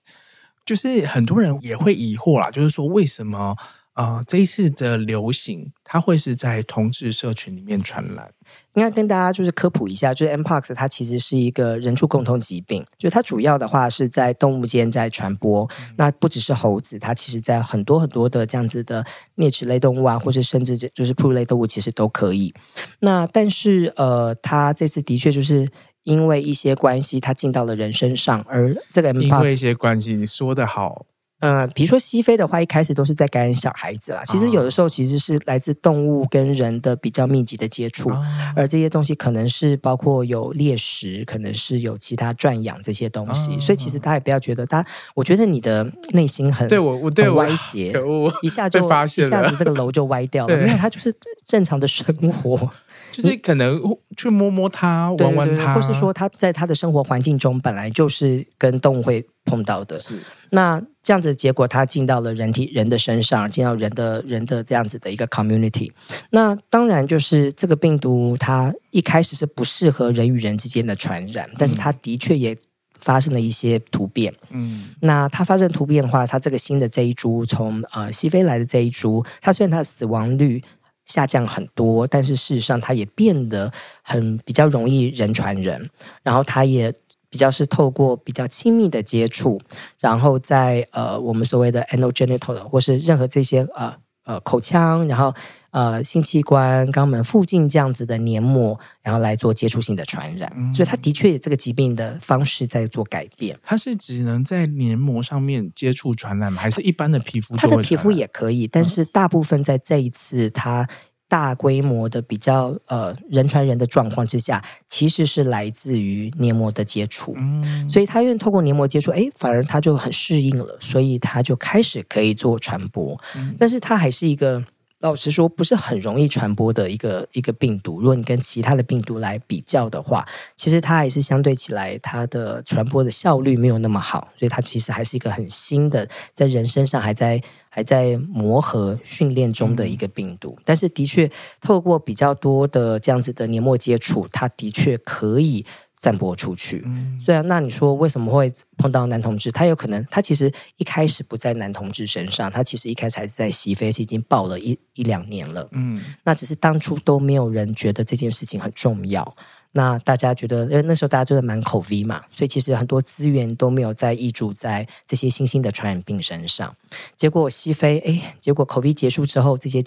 [0.65, 3.55] 就是很多人也会疑惑啦，就是说为什么
[3.93, 8.29] 呃这一次的流行它会是在同志社群里面传染？
[8.73, 15.63] 应该跟大家就是科普一下，就是 Mpox 它其实是一个人畜共通疾病，就它主要的话是在动物间在传播。
[15.79, 19.05] 嗯、那不只是猴子，它其实在很多很多的这样子的
[19.37, 22.53] 啮齿类动物啊，或是甚至就是哺乳类动物，其实都可以。
[22.99, 25.69] 那但是呃，它这次的确就是。
[26.05, 31.05] 因为一些关系，它进到了人身上，而这个 Mpox, 因为一些关系，你说的好。
[31.41, 34.23] 嗯、呃，比如说西非的话，一开始都是在感染小孩子啦。
[34.23, 43.53] 其实有的时候其实是来自动物跟人的比较密集的接触，哦、而这些东西可能是包括有猎食，可能是有其他转养这些东西。
[43.57, 47.93] 哦、所以其实大家也不要觉得，他我觉得你的内心很对我我对我歪斜，
[48.41, 51.13] 一下就发现一下子这个楼就歪掉了， 对因为它就是
[51.45, 52.71] 正常的生活。
[53.11, 53.79] 就是可能
[54.17, 59.97] 去摸摸它，玩玩它，或是说他在他的生活环境中本来就是跟动物会碰到的。
[59.97, 65.89] 是那这样子的结果，它进到了人体人的身上，进到人的人的这样子的一个 community。
[66.31, 72.57] 那当然就是这个病毒，它一开始是不适合人与人之间的传染，但是它的确也
[72.99, 74.33] 发生了一些突变。
[74.49, 80.61] 嗯，那它发生突变的话，它这个新的这一株从呃西非来的这一株，它虽然它的死亡率。
[81.05, 85.89] 下降很多，但是事实上，它也变得很比较容易人传人，
[86.23, 86.93] 然后它也
[87.29, 89.61] 比较是透过比较亲密的接触，
[89.99, 95.33] 然后在呃我们所谓的 anogenital 或是任何这些呃呃口腔，然后。
[95.75, 103.59] 呃，性器官、肛门附近这样子的黏膜，然后来做接触性的传染，嗯、所以它的确有这个疾病的方式在做改变。
[103.61, 106.61] 它是只能在黏膜上面接触传染吗？
[106.61, 107.57] 还是一般的皮肤？
[107.57, 110.87] 它的皮肤也可以，但是大部分在这一次它
[111.27, 117.33] 大规模的比较呃人传人的状况之下，其实是来自于黏膜的接触。
[117.35, 123.19] 嗯，所以它因为透过黏膜接触，哎，反而它就很适应了，所以它就开始可以做传播。
[123.35, 124.63] 嗯、但是它还是一个。
[124.99, 127.99] 老实说，不是很容易传播的一个一个病毒。
[127.99, 134.29] 如果你跟其他的病毒来比较的话，其实它还是相对起来，它的传播的效率没有那么好。
[134.39, 140.57] 所以它其实还是一个很新的，在人身上还在还在磨合训练中的一个病毒。
[140.63, 141.29] 但是的确，
[141.59, 145.65] 透过比较多的这样子的黏膜接触，它的确可以。
[145.97, 149.49] 散播出去，嗯，对啊，那你说为什么会碰到男同志？
[149.49, 159.35] 他有可能，他其实一开始不在男同志身上，他其实一开始还是在西非，已经爆了一一两年了，嗯，那只是当初都没有人觉得这件事情很重要，
[159.71, 166.75] 那大家觉得，因为那时候大家都在满口 V 嘛，所以其实很多资源都没有在挹注在这些新兴的传染病身上，
[167.15, 169.81] 结果西非，哎，结果 COVID 结束之后，这些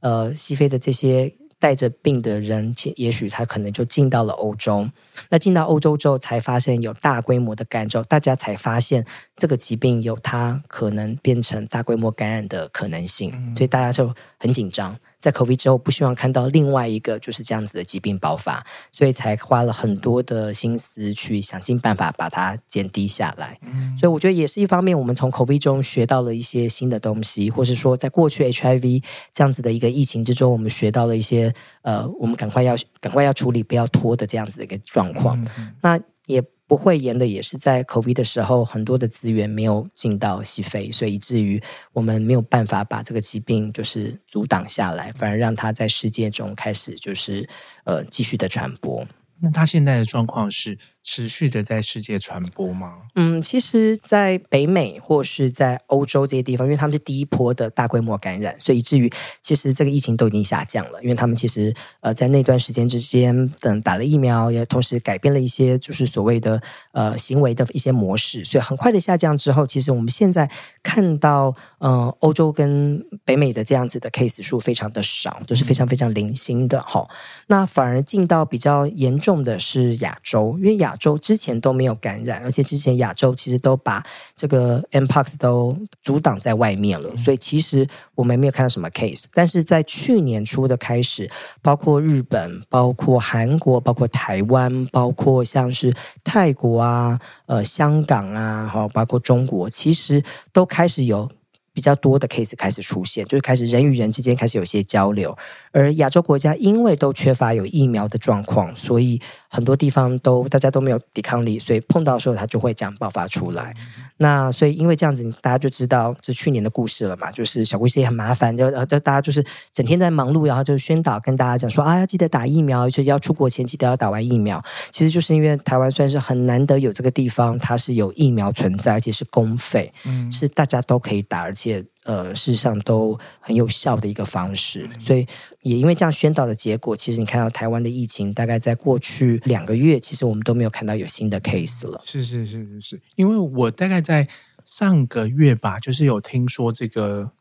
[0.00, 1.34] 呃西非的这些。
[1.58, 4.88] 带着病的人，也许他可能就进到了欧洲。
[5.28, 9.04] 那进到欧洲之后，才发现有大规模的感染，大家才发现
[9.36, 14.96] 这个疾病有它可能变成大规模感染的可能性，所以大家就很紧张。
[15.18, 23.58] 在 COVID 之后，不希望看到另外一个就是这样子的疾病爆发，所以才花了很多的心思去想尽办法把它减低下来。
[23.98, 29.02] 所以我觉得也是一方面，我们从 COVID 中学到了一些新的东西，或是说在过去 HIV
[29.32, 31.52] 这样子的一个疫情之中，我们学到了一些
[31.82, 35.44] 呃，我们赶快要赶快要处理，不要拖的这样子的一个状况。
[35.82, 36.42] 那也。
[36.68, 41.60] 不会严的也是在口鼻的时候，很多的资源没有进到西非，所以以至于
[41.94, 47.48] 我们没有办法把这个疾病就是阻挡下来，反而让它在世界中开始就是
[47.84, 49.04] 呃继续的传播。
[49.40, 50.76] 那他现在的状况是
[51.10, 53.04] 持续的在世界传播吗？
[53.14, 61.02] 嗯，其实，在北美或是在欧洲这些地方，因为他们是第一波的大规模感染，所以以至于其实这个疫情都已经下降了。
[61.02, 70.50] 因为他们其实呃在那段时间之间，等打了疫苗，也同时改变了一些就是所谓的呃行为的一些模式，所以很快的下降之后，其实我们现在
[70.82, 77.08] 看到呃欧洲跟北美的这样子的 case 数非常的少，都是非常非常零星的哈。
[77.46, 79.28] 那反而进到比较严重。
[79.28, 84.04] 重的是亚洲，因为亚洲之前都没有感染，而且之前亚洲其实都把
[84.36, 89.24] 这个 Mpox 都阻挡在外面了，所以其实我们没有看到什么 case。
[89.32, 91.30] 但是在去年初的开始，
[91.62, 101.30] 包括日本、包括韩国、包括台湾、包括像是泰国啊、呃香港啊，好，包括中国，其实都开始有。
[101.78, 105.38] 比较多的 case 开始出现，就是开始人与人之间开始有些交流，
[105.70, 113.72] 而亚洲国家因为都缺乏有疫苗的状况，所以很多地方都大家都没有抵抗力，所以碰到的时候它就会这样爆发出来。
[114.18, 124.62] 那所以因为这样子，大家就知道这去年的故事了嘛，就是小故事也很麻烦，就呃，大家就是整天在忙碌，然后就宣导跟大家讲说啊，要记得打疫苗，就是要出国前记得要打完疫苗。
[124.90, 131.84] 其实就是因为台湾算是很难得有这个地方，它是有疫苗存在，而且是公费，嗯，是大家都可以打，而且。
[132.08, 135.26] 也呃，事实上都很有效的一个方式，所以
[135.60, 142.00] 也因为这样宣导的结果，其实你看到台湾的疫情，大概在过去两个月，其实我们都没有看到有新的 case 了。
[142.04, 144.26] 是是是是是，因为我大概在
[144.64, 147.32] 上个月吧，就是有听说这个。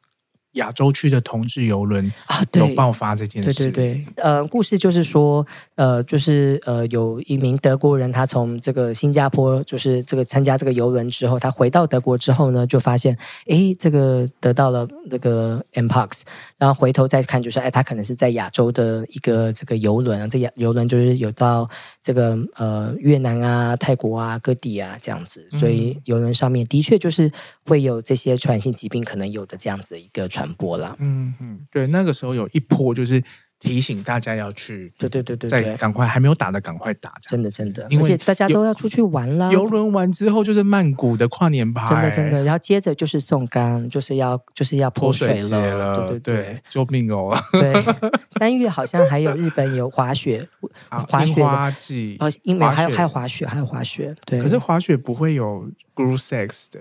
[0.58, 3.64] 亚洲区的同志游轮啊，有爆发这件事。
[3.64, 13.18] 对对对，呃，故事就是说，呃，就是呃，有一名德国人，他从这个新加坡，就是这个参加这个游轮之后，他回到德国之后呢，就发现，
[13.48, 16.22] 哎，这个得到了那个 Mpox，
[16.58, 21.70] 然后回头再看，就是，哎，他可能是在亚洲的一个这个游轮，这个邮轮就是有到
[22.02, 27.32] 这个呃越南啊、泰国啊各地啊这样子，所以游轮上面的确就是
[27.68, 30.48] 会有这些传染性疾病可能有的这样子的一个传。
[30.58, 33.22] 播啦，嗯嗯，对，那个时候有一波就是
[33.60, 39.52] 提醒大家要去，对对对对，再赶快还没有打的赶快打，真的真的，因为大家都要出去玩了。
[39.52, 47.38] 游轮完之后就是曼谷的跨年趴，真的真的，然后接着就是送干，就是要就是要泼水了，对对对，救命哦！
[47.52, 47.74] 对，
[48.32, 50.48] 三月好像还有日本有滑雪，
[50.90, 51.44] 滑雪
[51.78, 56.80] 季哦，因为还有还有滑雪，还有滑雪，对，可是滑雪不会有 group sex 的。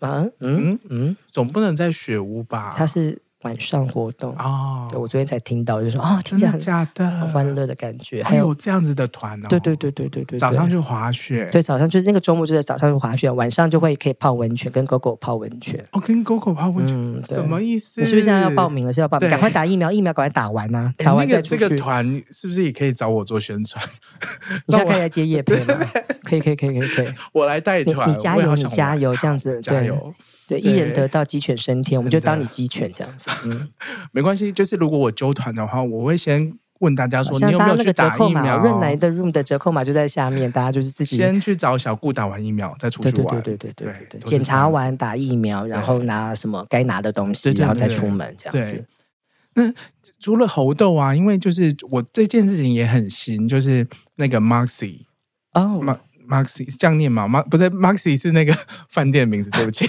[0.00, 0.78] 啊，嗯？
[0.88, 2.74] 嗯，总不能在雪屋吧？
[2.76, 4.88] 他是晚上活动哦。
[4.90, 8.22] 对，我昨天才听到，就说哦，听起来很假的，欢乐的感觉。
[8.22, 9.48] 还有这样子的团哦？
[9.48, 10.38] 对对对对对对。
[10.38, 15.82] 早上就滑雪，对，早上就是那个周末就在早上就滑雪，晚上就会可以泡温泉，跟狗狗泡温泉。
[15.92, 18.00] 哦，跟狗狗泡温泉，什么意思？
[18.00, 18.92] 你是不是现在要报名了？
[18.92, 19.30] 是要报名？
[19.30, 20.92] 赶快打疫苗，疫苗赶快打完呐！
[20.98, 21.60] 打完再出去。
[21.60, 23.84] 这个团是不是也可以找我做宣传？
[24.66, 25.78] 你现在 可以来接业配吗？
[26.24, 30.14] 可以可以可以可以可以，我来带团，你加油，你加油，这样子加油。
[30.46, 33.30] 对，一人得道鸡犬升天，我们就当你鸡犬这样子。
[33.46, 33.68] 嗯，
[34.12, 38.58] 没关系，就是如果我揪团的话，我会先问大家说，你有没有去打疫苗？
[38.58, 43.40] 润来的 room 的折扣码就在下面，大家就是自己先去找小顾打完疫苗再出去玩。
[43.42, 48.84] 对对对对对对，检查完打疫苗，然后拿什么该拿的东西，然后再出门这样子。
[49.54, 49.72] 那
[50.18, 55.02] 除了猴痘啊，因为就是我这件事情也很新，就是那个 Moxie
[55.52, 55.98] 哦。
[56.28, 57.26] Moxie 是这样念吗？
[57.28, 58.54] 马不是 Moxie 是那个
[58.88, 59.86] 饭店名字，对不起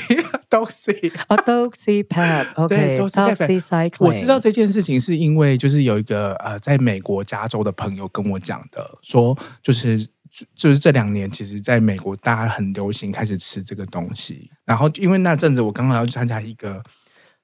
[0.50, 3.95] ，Doxy 啊，Doxy Pep，OK，Doxy Cycling。
[4.00, 10.06] 我知道这件事情是因为就是有一个呃，在美国加州的朋友跟我讲的，说就是
[10.56, 16.84] 就是这两年其实在美国大家很流行开始吃这个东西，然后因为那阵子我刚好要去参加一个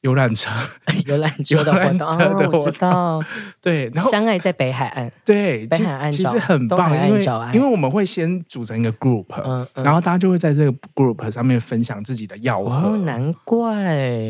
[0.01, 0.49] 游览车，
[1.05, 3.23] 游览车的活动，哦、我知道。
[3.61, 7.23] 对，然后相爱在北海岸，对，北海岸其实很棒，因为
[7.53, 12.89] 因为我们会先组成一个 group，嗯，嗯，然后大家就会在这个 group 上面分享自己的药盒。
[12.89, 13.71] 哦，难怪。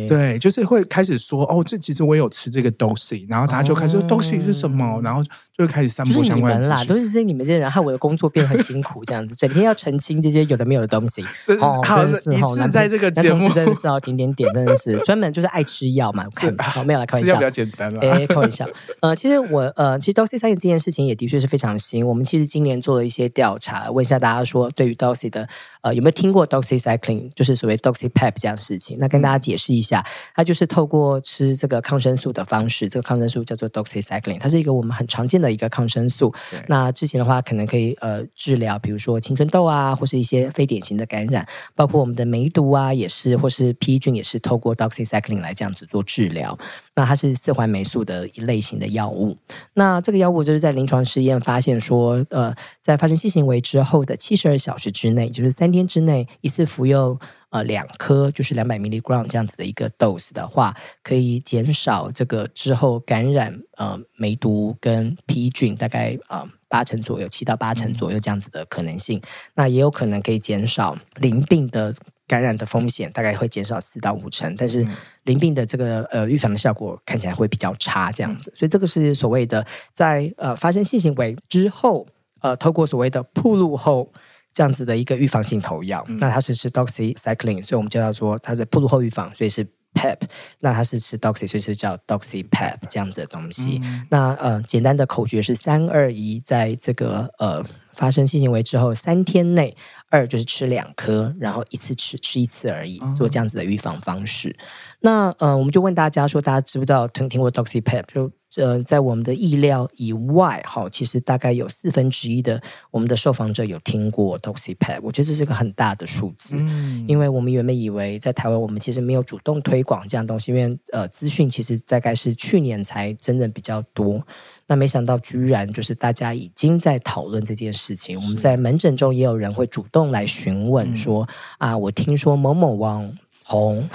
[0.07, 6.75] 对，就是会开始说，哦，这其实我有吃这个 Doxy，然后大家就开始说 Doxy 是什么，然后就会开始散布相关的资讯。
[6.75, 11.23] 啦，都是这你们这些人害我的工作变得很辛苦，这样子， 整天要澄清这些有的没有的东西。
[11.59, 18.01] 哦，真的是哦，那在这个节目真的是要点点点，真的是专门就是爱吃药嘛，看好没有来开玩笑，比较简单了。
[18.01, 18.67] 哎，开玩笑。
[19.01, 22.05] 呃，其实我呃，其实 Doxycycline 这件事情也的确是非常新。
[22.05, 25.47] 我们其实今年做了一些调查，问一下大家说，对于 Doxy 的
[25.81, 28.97] 呃有没有听过 Doxycycline，就是所谓 Doxypep 这样的事情。
[28.99, 30.05] 那跟大家解释一下，
[30.35, 36.33] 它就是透过吃这个抗生素的方式，这个抗生素叫做 Doxycycline，它是一个我们很常见的一个抗生素。
[36.67, 41.45] 那之前的话，可能可以呃治疗，比如说青春痘啊，或是一些非典型的感染，
[41.75, 46.57] 包括我们的梅毒啊，也是，或是 PE 菌也是透过 Doxycycline 来这样子做治疗。
[46.95, 49.37] 那它是四环霉素的一类型的药物。
[49.73, 57.17] 那这个药物就是在临床试验发现说，呃，在发生性行为之后的七十二小时之内，就是三天之内，一次服用
[57.49, 69.21] 呃两颗，就是两百 milligram 这样子的一个 dose 的话，可以减少这个之后感染呃梅毒跟 PE 菌大概呃八成左右，七到八成左右这样子的可能性。
[69.55, 71.95] 那也有可能可以减少淋病的。
[72.31, 74.87] 感染的风险大概会减少四到五成，但是
[75.23, 82.07] 淋病的这个呃预防的效果看起来会比较差，这样子，所以这个是所谓的在呃发生性行为之后，
[82.39, 84.09] 呃透过所谓的暴露后
[84.53, 90.19] 这样子的一个预防性投药，嗯、那它是吃 Doxycycline，所以我们就叫做它是暴露后预防，所以是 PEP，
[90.59, 93.81] 那它是吃 Doxy，所以是叫 Doxypep 这样子的东西。
[93.83, 97.61] 嗯、那呃简单的口诀是三二一，在这个呃。
[98.01, 99.77] 发生性行为之后三天内，
[100.09, 104.49] 二就是吃两颗，然后一次吃吃一次而已，做这样子的预防方式。
[104.49, 104.55] 嗯、
[105.01, 108.05] 那呃，我们就问大家说，大家知不知道听听过 Doxypep？
[108.11, 114.99] 就呃，在我们的意料以外，哈，其实大概有四分之一的我们的受访者有听过 Doxypep。
[115.03, 124.21] 我觉得这是个很大的数字，嗯、因为我们原本以为在台湾，我们其实没有主动推广这样东西，因为呃，资讯其实大概是去年才真正比较多。
[124.67, 128.17] 那没想到，居然就是大家已经在讨论这件事情。
[128.17, 131.27] 我们在门诊中也有人会主动来询问说
[131.59, 133.11] ：“嗯、啊，我听说某某网
[133.43, 133.87] 红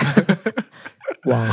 [1.25, 1.51] 网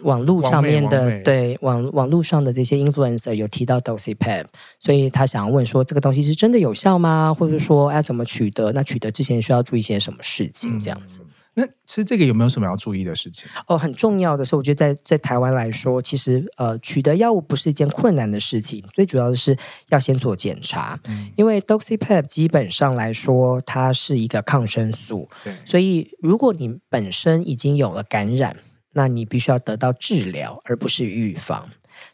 [0.00, 4.46] 网络上面的对网网络上的这些 influencer 有提到 Doxypep，
[4.80, 7.32] 所以他想要问说，这个东西是真的有效吗？
[7.32, 8.72] 或者说要怎么取得？
[8.72, 10.80] 那取得之前需要注意些什么事情？
[10.80, 11.18] 这样子。”
[11.54, 13.46] 那吃这个有没有什么要注意的事情？
[13.66, 19.56] 哦，很重要的是，我觉得在在台湾来说，其实呃，取得药物不是一件困难的事情，最主要的是
[19.90, 25.28] 要先做检查，嗯、因为 Doxypep 基本上来说，它是一个抗生素，
[25.66, 28.56] 所以如果你本身已经有了感染，
[28.94, 31.68] 那你必须要得到治疗，而不是预防。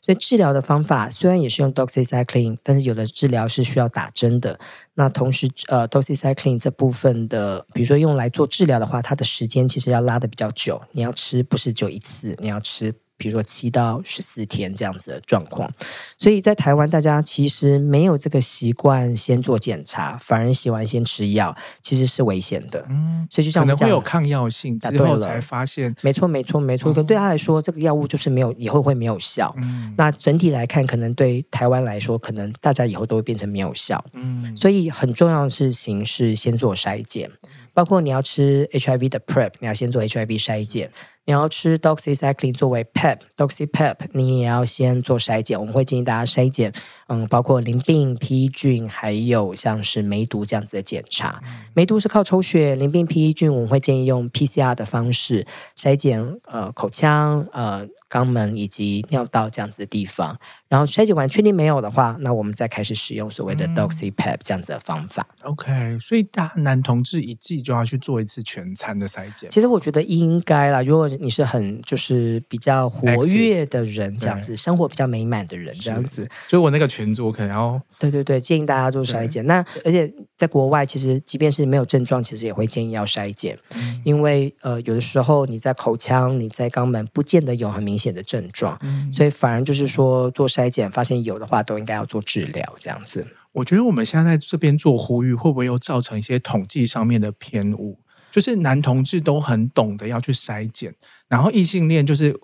[0.08, 4.58] 所以治疗的方法虽然也是用 Doxycycline，但是有的治疗是需要打针的。
[4.94, 10.80] 那同时，呃，Doxycycline 这部分的，比如说用来做治疗的话，它的时间其实要拉的比较久。
[10.92, 12.94] 你要吃不是就一次，你要吃。
[13.18, 15.68] 比如说七到十四天这样子的状况，
[16.16, 22.86] 所以在台湾大家其实没有这个习惯先做检查，反而喜欢先吃药，其实是危险的。
[22.88, 25.94] 嗯，所以就像我们讲，可能会有抗药性，之后才发现。
[26.02, 26.92] 没错，没错，没错。
[26.92, 29.52] 可能对他来说，这个药物就是没有，以后会没有效。
[29.58, 34.02] 嗯，那整体来看，可能对台湾来说，可能大家以后都会变成没有效。
[34.12, 37.28] 嗯，所以很重要的事情是先做筛检，
[37.74, 40.88] 包括你要吃 HIV 的 PrEP，你要先做 HIV 筛检。
[41.28, 45.60] 你要吃 Doxycycline 作为 PEP，Doxypep，你也要先做筛检。
[45.60, 46.72] 我们会建议大家筛检，
[47.08, 51.38] 嗯，包括淋病、PE 菌，还有像是梅毒这样子的检查。
[51.74, 57.86] 梅毒是靠抽血，淋病、PE 菌，我们会建议用 PCR 的方式筛检，呃，口腔，呃。
[58.10, 60.38] 肛门以及尿道这样子的地方，
[60.68, 65.26] 然后筛检完确定没有的话，那我们再开始使用所谓的 Doxypep 这样子的方法。
[65.42, 69.50] 嗯、OK，所以大男同志一季就要去做一次全餐的筛检。
[69.50, 79.46] 其实我觉得应该啦，如果你是很就是比较活跃的人，这样子生活比较美满的人，这样子，所以我那个群组，我可能要对对对，建议大家做筛检。
[79.46, 93.26] 那而且在国外，其实即便是没有症状，其实也会建议要筛检，嗯、因为呃，有的时候你在口腔、你在肛门，不见得有很明显的症状，嗯、所以反而就是说做筛检，发现有的话，都应该要做治疗这样子。
[93.52, 97.98] 我觉得我们现在在这边做呼吁，会不会又造成一些统计上面的偏误？
[98.30, 100.94] 就是男同志都很懂得要去筛检，
[101.28, 102.38] 然后异性恋就是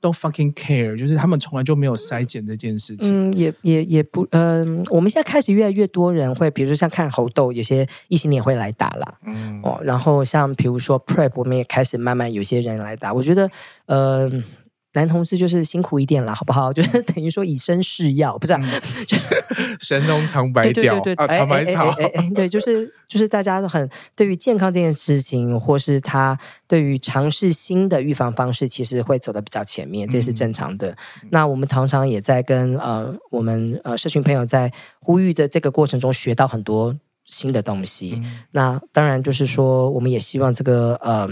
[0.00, 3.30] 都 fucking care，就是他们从来就没有筛检这件事情。
[3.30, 9.14] 嗯，也也也不，嗯、呃，我们现在开始越来越多人会，比如说像看猴痘，有些异性恋会来打啦。
[9.26, 13.12] 嗯，哦，然后像比如说 PrEP，我们也开始慢慢有些人来打。
[13.12, 13.50] 我觉得，
[13.86, 14.44] 嗯、呃。
[14.94, 16.72] 男同事就是辛苦一点了，好不好？
[16.74, 18.60] 就是等于说以身试药，不是、啊？
[19.78, 20.80] 神农尝百草
[21.16, 21.92] 啊，尝百草。
[22.34, 30.90] 对，就是就是大家都很对于健康这件事情，或是他对于尝试新的预防方式，其实会走得比较前面，这是正常的。
[31.22, 38.14] 嗯、那我们常常也在跟呃我们呃社群朋友在呼吁的这个过程中，学到很多新的东西。
[38.16, 41.28] 嗯、那当然就是说，我们也希望这个呃。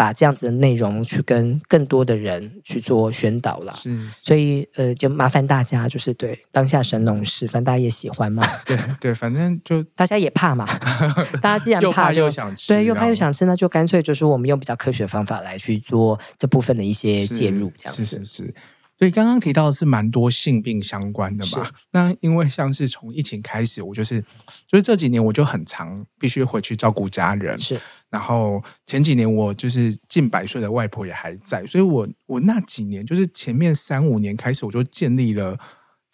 [0.00, 10.66] 把这样子的内容去跟更多的人去做宣导了，是，所以呃，就麻烦大家，就是对当下神农氏，反正大家也喜欢嘛，对对，反正就大家也怕嘛，
[11.42, 18.54] 大家既然怕又想吃，对，又怕又想吃，那就干脆就是我们用比较科学的方法来去做这部分的一些介入，这样子，是是是。
[19.00, 24.20] 所以刚刚提到的是蛮多性病相关的嘛，那因为像是从疫情开始，我就是
[24.66, 27.80] 就是这几年我就很常必须回去照顾家人，是。
[28.10, 35.58] 然后前几年我就是近百岁的外婆也还在，所以我我那几年就是前面三五年开始，我就建立了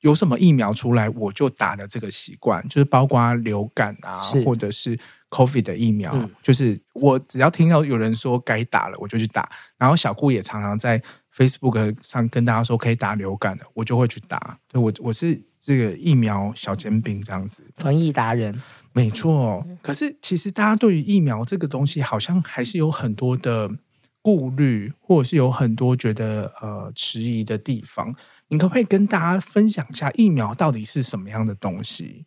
[0.02, 4.96] 有什么疫苗出来我就打的这个习惯，就是包括流感啊，或者是
[5.30, 9.50] COVID 的疫苗，嗯、就是我只要听到有人说该打了，我就去打。
[9.76, 11.02] 然后小顾也常常在。
[11.36, 14.58] Facebook 上跟大家说可以打流感的，我就会去打。
[14.68, 18.62] 对，我我是这个疫苗小煎饼这样子，防疫达人，
[18.92, 19.66] 没错。
[19.82, 23.70] 可是其实大家对于疫苗这个东西，好像还是有很多的
[24.22, 28.14] 顾虑，或者是有很多觉得呃迟疑的地方。
[28.48, 32.24] 你可不可以跟大家分享一下疫苗到底是什么样的东西？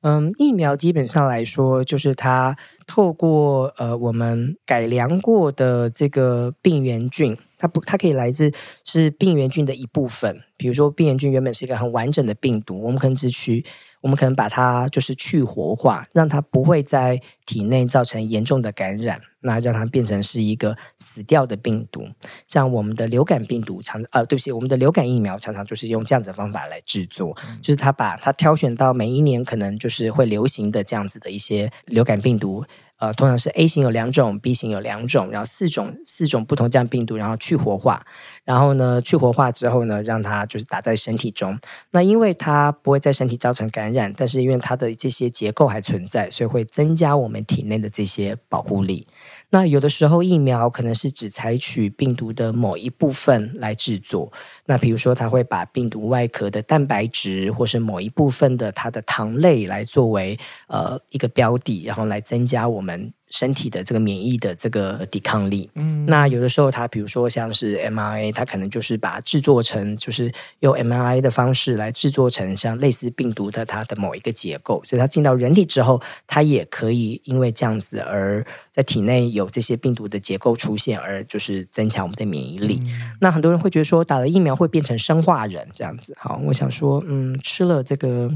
[0.00, 2.56] 嗯，疫苗基本上来说，就是它
[2.88, 7.38] 透过呃我们改良过的这个病原菌。
[7.62, 8.52] 它不，它可以来自
[8.82, 10.42] 是病原菌的一部分。
[10.56, 13.64] 比如说，病原菌原本是一个很完整的病毒，我们可能只去，
[14.00, 22.04] 我们可能把它就是去活化，让它不会在体内造成严重的感染，那让它变成是一个死掉的病毒。
[22.48, 32.64] 像我们的流感病毒常，呃，对不起，我们的流感疫苗常常就是用这样子的方法来制作，就是它把它挑选到每一年可能就是会流行的这样子的一些流感病毒。
[33.02, 38.06] 呃，通常是 A 型有两种，B 型有两种，然后四种四种不同这样病毒，然后去活化，
[38.44, 41.58] 然后呢去活化之后呢，让它就是打在身体中。
[41.90, 49.08] 那因为它不会在身体造成感染，但是因为它的这些结构还存在，所以会增加我们体内的这些保护力。
[49.54, 54.32] 那有的时候疫苗可能是只采取病毒的某一部分来制作，
[54.64, 60.38] 那比如说它会把病毒外壳的蛋白质或是某一部分的它的糖类来作为
[60.68, 63.12] 呃一个标的，然后来增加我们。
[63.32, 70.30] 身体的这个免疫的这个抵抗力，嗯，那有的时候它比如说像是 mRNA，它可能就是把它制作成就是
[70.60, 82.82] 用 mRNA 的方式来制作成像类似病毒的它的某一个结构，所以它进到人体之后，它也可以因为这样子而在体内有这些病毒的结构出现，而就是增强我们的免疫力。
[82.82, 88.30] 嗯，那很多人会觉得说打了疫苗会变成生化人这样子，好，我想说，嗯，吃了这个。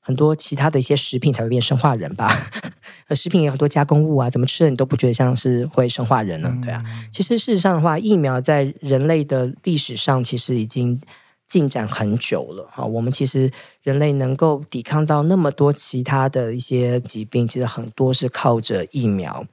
[0.00, 2.28] 很多其他的一些食品才会变生化人吧？
[3.14, 6.56] 食品也有很多加工物啊，怎么吃的你都不觉得像是会生化人呢？
[6.62, 6.82] 对啊，
[7.12, 11.00] 其实事实上的话，疫苗在人类的历史上其实已经
[11.46, 12.68] 进展很久了。
[12.72, 13.50] 哈，我们其实
[13.82, 19.44] 人类能够抵抗到那么多其他的一些疾病，其实很多是靠着疫苗。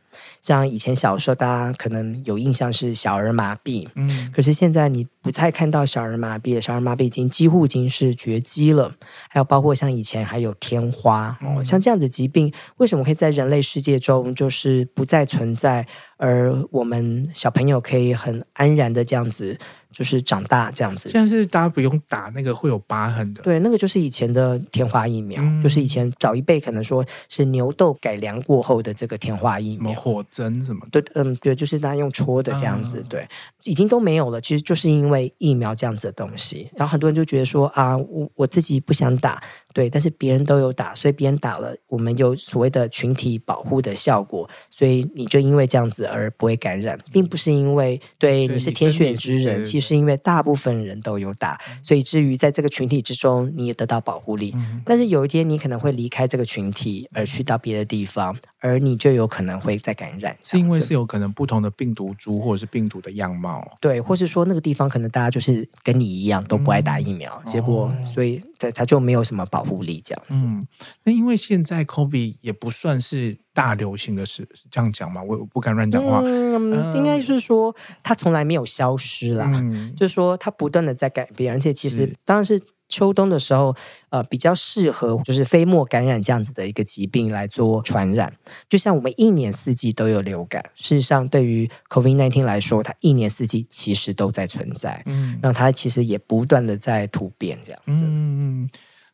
[0.42, 8.94] 像以前小时候，大家可能有印象是小儿麻痹，嗯，可是现在你不太看到小儿麻痹，小儿麻痹已经几乎已经是绝迹了。
[9.30, 15.86] 还有包括像以前还有天花，哦，像这样子疾病，为什么可以在人类世界中就是不再存在，
[16.18, 19.58] 而我们小朋友可以很安然的这样子。
[19.98, 33.28] 就是长大这样子，现在是大家不用打那个会有疤痕的，对，那个就是以前的天花疫苗，嗯、就是以前早一辈可能说是牛痘改良过后的这个天花疫苗，什么火针什么的，对，嗯，对，就是大家用戳的这样子，嗯、对，
[33.64, 34.40] 已经都没有了。
[34.40, 39.42] 其实就是因为疫苗这样子的东西，然后很多人就觉得说啊，我我自己不想打。
[39.78, 54.52] 对，但是别人都有打，所以别人打了，我们有所谓的群体保护的效果，所以你就因为这样子而不会感染，并不是因为对你是天选之人，其实是因为大部分人都有打，所以至于在这个群体之中，你也得到保护力。
[54.56, 60.38] 嗯、但是有一天你可能会离开这个群体，而去到别的地方，而你就有可能会再感染。
[60.44, 68.42] 是因为是有可能不同的病毒株或者是病毒的样貌，对，或是说那个地方可能大家就是跟你一样都不爱打疫苗，嗯、结果所以。
[68.60, 70.44] 它它就没有什么保护力这样子。
[70.44, 70.68] 嗯，
[71.04, 75.22] 那因为现在 COVID 也不算是大流行的事这样讲嘛？
[75.22, 76.22] 我不敢乱讲话。
[76.26, 82.60] 嗯，呃、应该是说它从来没有消失啦，嗯、就是说它不断的在改变，而且其实当然是。
[82.90, 83.76] 秋冬的时候，
[84.10, 88.32] 呃，比较适合就是飞沫感染这样子的一个疾病来做传染。
[88.70, 95.04] 就像我们一年四季都有流感，事实上对于 COVID-19 来说，它一年四季其实都在存在。
[95.06, 98.06] 嗯，那它其实也不断的在突变这样子。
[98.06, 98.70] 嗯，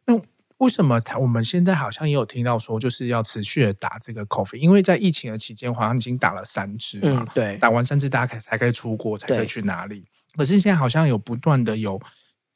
[0.06, 0.22] 那
[0.60, 4.58] 为什么我们现在好像也有听到说，就是要持续的打这个 COVID？
[4.58, 7.26] 因为在疫情的期间，好像已经打了三支嘛。
[7.26, 10.06] 嗯，对，打完三支，大家才可以出国，才可以去哪里？
[10.38, 12.00] 可是现在好像有不断的有。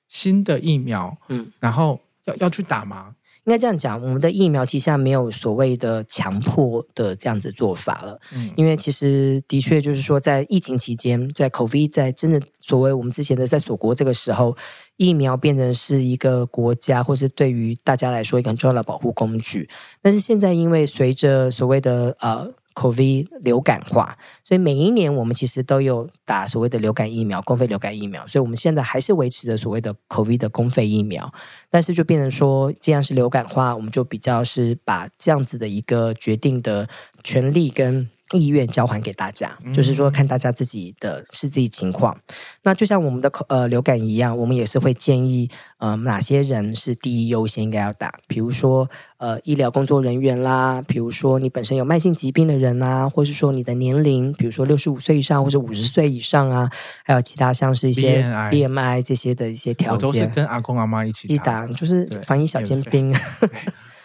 [0.08, 3.14] 新的疫苗，嗯，然后要要去打吗？
[3.46, 14.58] 应该这样讲，我们的疫苗其实现在没有所谓的强迫的这样子做法了，嗯，因为其实的确就是说，在疫情期间，在 COVID 在真的所谓我们之前的在锁国这个时候，
[14.98, 19.70] 疫苗变成是一个国家或是对于大家来说一个很重要的保护工具，
[20.02, 22.52] 但是现在因为随着所谓的呃。
[22.78, 28.28] COVID 流感化，所以每一年我们其实都有打所谓的流感疫苗，公费流感疫苗。
[28.28, 31.34] 所以我们现在还是维持着所谓的 COVID 的公费疫苗，
[31.72, 36.88] 但是就变成说，既然是流感化，我们就比较是把这样子的一个决定的
[37.24, 38.08] 权利跟。
[38.32, 42.14] 意愿交还给大家，就是说看大家自己的是自己情况。
[42.28, 56.70] 嗯、那就像我们的呃流感一样，我们也是会建议呃哪些人是第一优先应该要打，比如说呃医疗工作人员啦，比如说你本身有慢性疾病的人啊，或是说你的年龄，比如说六十五岁以上或者五十岁以上啊，
[57.06, 63.16] 还有其他像是一些 BMI 这些的一些条件，我都是跟阿公阿妈一起，一打就是防疫小尖兵。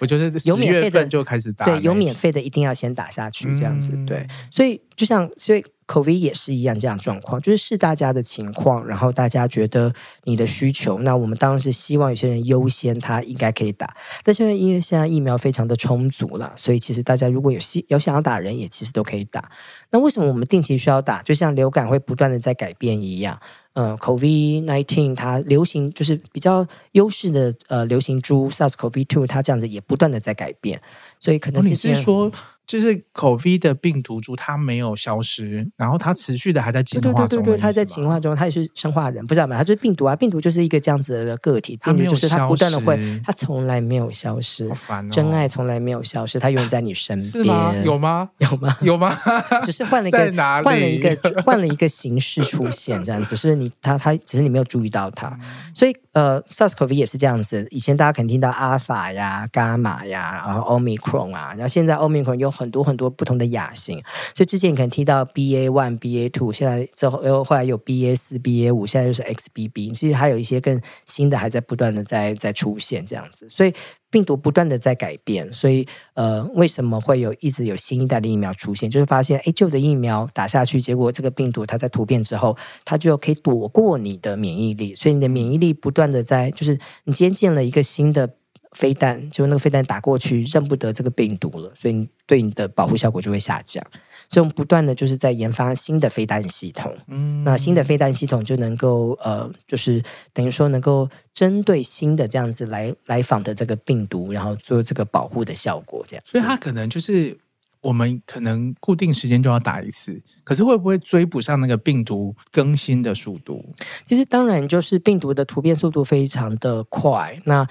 [0.03, 4.27] 我觉得有免费的就开始打，对，有免费的一定要先打下去，这样子，嗯、对。
[4.51, 9.93] 所以就像，所以 COVID 也是一样这样状况，就是是大家的情况，然后大家觉得
[10.25, 13.95] 你的需求，那我们当然是希望有些人优先，他应该可以打。
[14.25, 19.51] 但是因为现在疫苗非常的充足了，所以其实大家如果有希有想要打人，也其实都可以打。
[19.91, 21.23] 那为什么我们定期需要打？
[21.23, 23.39] 就像流感会不断的在改变一样。
[23.75, 30.81] 呃，COVID-19 它流行就是比较优势的呃流行株 SARS-CoV-2，它这样子也不断的在改变，
[31.21, 32.33] 所以可能、哦、你是说。
[32.67, 37.29] 就是 COVID 的病毒株，它没有消失，然后它持续的还在进化中。
[37.29, 39.57] 对对对对，它在进化中，它也是生化人，不知道吗？
[39.57, 44.71] 它就是病毒啊，病毒就是一个这样子的个体，病毒就是它不断的会，它从来没有消失，
[45.11, 47.31] 真爱从来没有消失，它永远在你身边。
[47.33, 47.75] 是吗？
[47.85, 48.31] 有吗？
[48.39, 48.77] 有吗？
[48.81, 49.15] 有吗？
[49.63, 50.33] 只是换了一个，
[50.63, 55.37] 换了一个，换了一个形式出现，这样，只是你它它，只是你没有注意到它，
[55.75, 57.67] 所以呃，SARS-CoV 也是这样子。
[57.71, 64.01] 以前大家肯定听到阿尔法呀、伽马呀，然后 Omicron 啊，然后现在 Omicron 又很多很多不同的亚型，
[64.35, 73.75] 所以之前你可能提到 BA one、BA two，现在之后又后来有 BA 四、BA 五，现在又是 XBB，其实还有一些更新的还在不断的在在出现这样子，所以
[74.11, 78.91] 病毒不断的在改变，所以呃，为什么会有一直有新一代的疫苗出现？
[78.91, 88.29] 就是发现哎，旧的疫苗打下去，结果这个病毒它在突变之后，它就可以躲过你的免疫力，所以你的免疫力不断的在，就是你今天建了一个新的。
[88.73, 93.85] 飞弹就那个飞弹打过去，认不得这个病毒了，所以你对你的保护效果就会下降。
[94.29, 100.03] 所以我们不断的就是在研发新的飞弹系统，嗯，那新的飞弹系统就能够呃，就是
[100.33, 106.25] 等于说能够针对新的这样子来来访的这个病毒，然后做这个保护的效果，这样。
[106.27, 107.37] 所以它可能就是。
[107.83, 113.63] 我们可能固定时间就要打一次，可是会不会追不上那个病毒更新的速度？
[114.05, 117.39] 其实当然，就是病毒的突变速度非常的快。
[117.45, 117.67] 那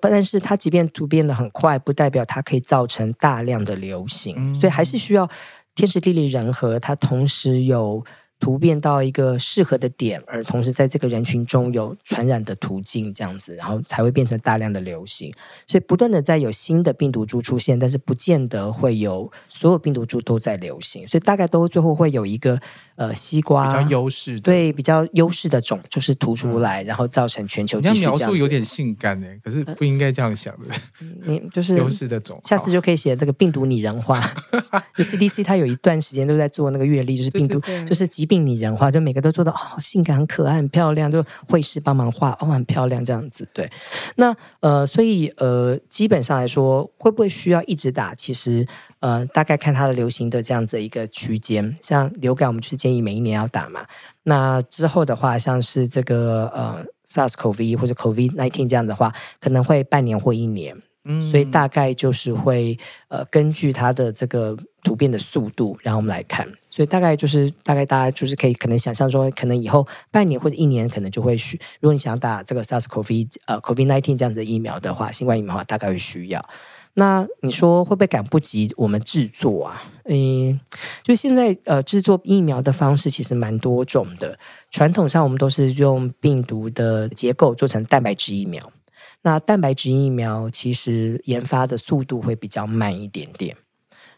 [0.00, 5.28] 但是它即便突变的很快，不代表它可以造成大量的流行，嗯、所以还是需要
[5.74, 8.04] 天时地利人和，它同时有。
[8.42, 15.32] 突变到一个适合的点，而同时在这个人群中有传染的途径，这样子，然后才会变成大量的流行。
[15.64, 21.06] 所以不断的在有新的病毒株出现，但是不见得会有所有病毒株都在流行。
[21.06, 22.58] 所以大概都最后会有一个
[22.96, 27.78] 呃西瓜比较优势，对比较优势的种就是突出来，嗯、然后造成全球。
[27.78, 30.66] 你描述有点性感呢，可是不应该这样想的。
[31.24, 34.20] 你就是优势的种，下次就可以写这个病毒拟人化。
[34.98, 38.42] 就 CDC 它有一段时间都在做那个阅历，就是病毒，就是疾病。
[38.42, 43.46] 病拟人化，就每个都做到哦，性感、很可爱、很漂亮，就会师帮忙画哦，很漂亮这样子。
[43.52, 43.70] 对，
[44.16, 48.14] 那呃，所以呃，基本上来说，会不会需要一直打？
[48.14, 48.66] 其实
[49.00, 51.76] 呃，大概看它的流行的这样子一个区间。
[51.82, 53.84] 像流感，我们就是建议每一年要打嘛。
[54.22, 59.12] 那之后的话，像是这个呃 SARS-CoV 或者 COVID-19 这样的话，
[59.42, 60.74] 可能会半年或一年。
[61.04, 62.78] 嗯，所以大概就是会
[63.08, 66.48] 呃，根据它的这个突变的速度，然后我们来看。
[66.72, 76.48] 所以大概就是大概大家就是可以可能想象说，可能以后半年或者一年可能就会需，如果你想打这个 SARS-CoV 呃 COVID-19 这样子的疫苗的话，新冠疫苗的话大概会需要。
[76.94, 79.82] 那你说会不会赶不及我们制作啊？
[80.04, 80.60] 嗯，
[81.02, 84.38] 就现在呃，制作疫苗的方式其实蛮多种的。
[84.70, 88.70] 传统上我们都是用病毒的结构做成蛋白质疫苗。
[89.22, 93.56] 那蛋白质疫苗其实研发的速度会比较慢一点点。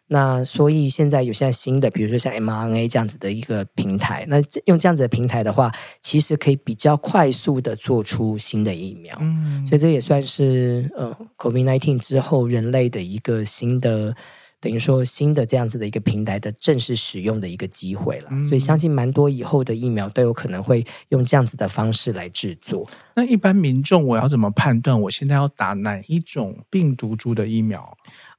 [0.08, 4.36] 那所以现在有现在新的，比如说像 mRNA 这样子的一个平台，那
[4.66, 9.16] 用这样子的平台的话，其实可以比较快速的做出新的疫苗。
[9.20, 14.14] 嗯，所以这也算是呃，COVID-19 之后人类的一个新的。
[14.60, 22.88] 等于说新的这样子的一个平台的正式使用的一个机会了，嗯、所以相信蛮多以后的疫苗都有可能会用这样子的方式来制作。
[23.14, 27.94] 那一般民众我要怎么判断我现在要打哪一种病毒株的疫苗？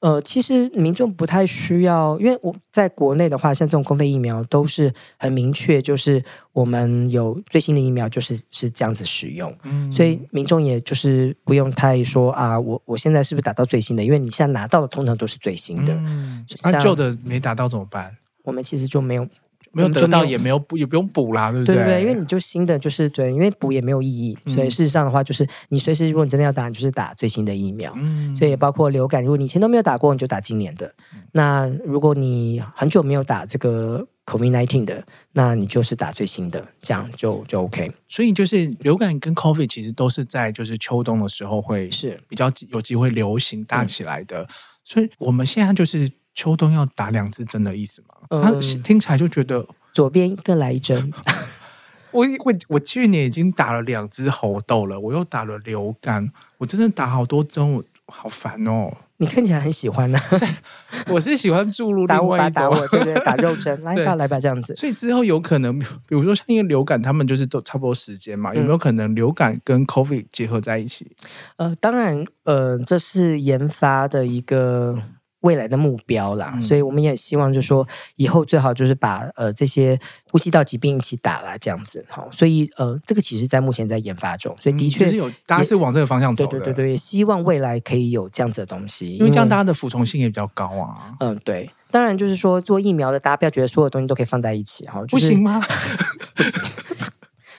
[0.06, 14.04] 呃，其实民众不太需要，因为我在国内的话，像这种公费疫苗都是很明确，就是我们有最新的疫苗，就是是这样子使用，嗯，所以民众也就是不用太说啊，我我现在是不是打到最新的？
[14.04, 18.16] 因为你现在拿到的通常都是最新的，嗯，那旧的没打到怎么办？
[18.44, 19.28] 我们其实就没有。
[19.76, 21.76] 没有得到也没有补，也不用补啦，对不对？
[21.76, 27.92] 对对，因为你就新的就是对，因为补也没有意义，所以事实上的话，就是你随时如果你真的要打，你就是打最新的疫苗。
[27.98, 30.90] 嗯，所以也包括流感，如果你以前都没有打过，你就打今年的。
[31.34, 37.92] 那如果你很久没有打这个 COVID nineteen 的，那你就是打最新的，这样就就 OK。
[38.08, 44.48] 所以就是流感跟 COVID 其实都是在就是秋冬的时候会是比较有机会流行大起来的，
[44.86, 46.10] 所以我们现在就是。
[46.36, 48.10] 秋冬要打两支针的意思吗？
[48.30, 48.52] 嗯、他
[48.84, 51.12] 听起来就觉得左边各来一针。
[52.12, 58.92] 我我我去年已经打了两支猴痘了，我又打了流感，我真的打好多针，我好烦哦。
[59.18, 60.40] 你看起来很喜欢呢、啊，
[61.08, 64.76] 我是喜欢注入另外一种，打我，打我，对对， 打肉针，来吧来吧这样子。
[64.76, 71.16] 所以之后有可能，比如说像因为流感，他们就是都差不多时间嘛，有没有可能流感跟 COVID 结合在一起？
[71.58, 75.02] 呃，当然，呃，这是研发的一个。
[75.46, 79.98] 未来的目标啦，嗯、所以我们也希望，就是说以后最好就是把呃这些
[80.32, 82.28] 呼吸道疾病一起打啦，这样子好。
[82.32, 86.50] 所以呃，这个其实，在目前在研发中，所以的确、嗯、有大家是往这个方向走的。
[86.50, 91.14] 对对对对，希望未来可以有这样子的东西，因为这样大家的服从性也比较高啊。
[91.20, 95.62] 嗯，对，当然就是说做疫苗的，大家不要觉得所有东西都可以放在一起哈，就是、不行吗？
[96.36, 96.62] 不行。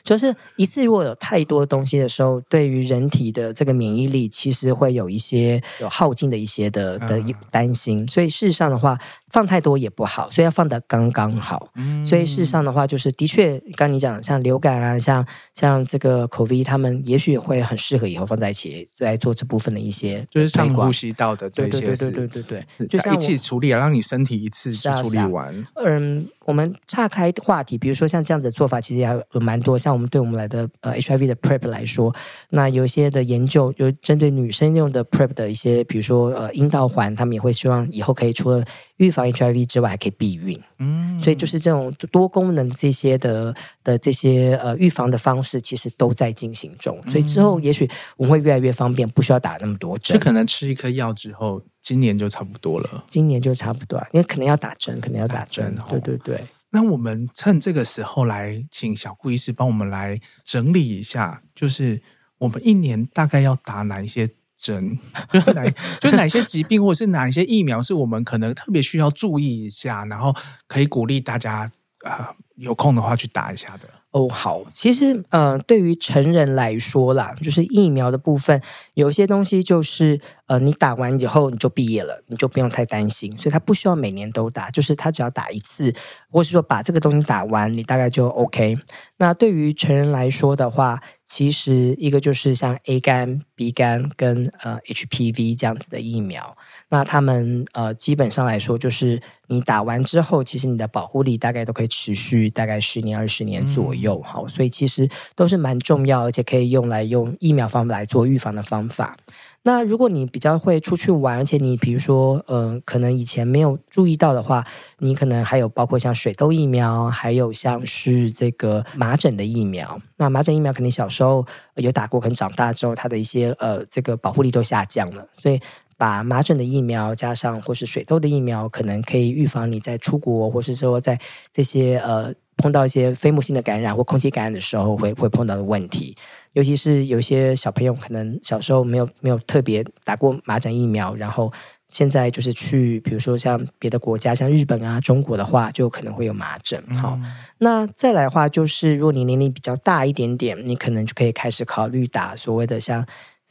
[0.06, 8.06] 就是一次如果有太多东西的时候，对于人体的这个免疫力，其实会有一些有耗尽的一些的的担心。
[8.08, 8.96] 所以事实上的话，
[9.32, 11.68] 放太多也不好，所以要放的刚刚好。
[11.74, 25.66] 嗯、所以事实上的话，就是的确，刚你讲像流感啊，像像这个 COVID，他们也许会很适合以后放在一起来做这部分的一些，就是上呼吸道的这些，对对对对对对对，就一起处理啊，让你身体一次就处理完。
[25.74, 26.26] 嗯。
[26.46, 29.76] 我们岔开话题，比如说像这样子的做法，其实还有蛮多。
[29.76, 32.14] 像我们对我们来的呃 HIV 的 PrEP 来说，
[32.50, 38.64] 那有一些的研究，有针对女生用的 PrEP 的一些，比如说呃阴道环，他们也会希望以后可以除了
[38.96, 40.60] 预防 HIV 之外，还可以避孕。
[40.78, 47.00] 嗯，所以就是这种多功能这些的的这些呃预防的方式，其实都在进行中。
[47.10, 50.18] 所以之后也许我们会越来越方便，不需要打那么多针。
[50.18, 51.62] 就可能吃一颗药之后。
[51.86, 55.72] 今年就差不多了，今年就差不多，因为可能要打针，可能要打针。
[55.76, 62.02] 打针对对对，那我们趁这个时候来请小顾医师帮我们来整理一下，就是
[62.38, 64.98] 我们一年大概要打哪一些针，
[65.32, 70.34] 就是哪就哪些疾病，或者是哪一些疫苗，是我们可能特别需要注意一下，然后
[70.66, 71.70] 可以鼓励大家
[72.04, 73.88] 啊、呃、有空的话去打一下的。
[74.16, 78.58] 哦，好，其实呃，对于成人来说啦，就是疫苗的部分，
[78.94, 85.94] 有些东西就是呃，你打完以后你就毕业了，你就不用太担心，所以它不需要每年都打，就是它只要打一次，
[86.30, 88.78] 或是说把这个东西打完，你大概就 OK。
[89.18, 96.56] 那对于成人来说的话，其实一个就是像 A 肝、B 肝跟呃 HPV 这样子的疫苗。
[96.88, 109.16] 那他们呃，基本上来说，就是你打完之后，其实你的保护力大概都可以持续大概十年、二十年左右，好、嗯，所以其实都是蛮重要，而且可以用来用疫苗方法来做预防的方法。
[109.62, 114.64] 那如果你比较会出去玩，而且你比如说呃，可能以前没有注意到的话，
[115.00, 120.00] 你可能还有包括像水痘疫苗，还有像是这个麻疹的疫苗。
[120.18, 125.60] 那麻疹疫苗肯定小时候有打过，可能长大之后它的一些呃这个保护力都下降了，所以。
[125.96, 131.18] 把麻疹的疫苗加上，或是水痘的疫苗，可能可以预防你在出国，或是说在
[131.52, 136.14] 这些呃碰到一些飞沫性的感染或空气感染的时候会会碰到的问题。
[136.52, 141.50] 尤其是有些小朋友可能小时候没有没有特别打过麻疹疫苗，然后
[141.88, 146.82] 现在就是去，比如说像别的国家，像日本啊、中国的话，就可能会有麻疹。
[146.96, 153.06] 好，嗯、那再来的话，就是如果你年龄比较大一点点，你可能就可以开始考虑打所谓的像。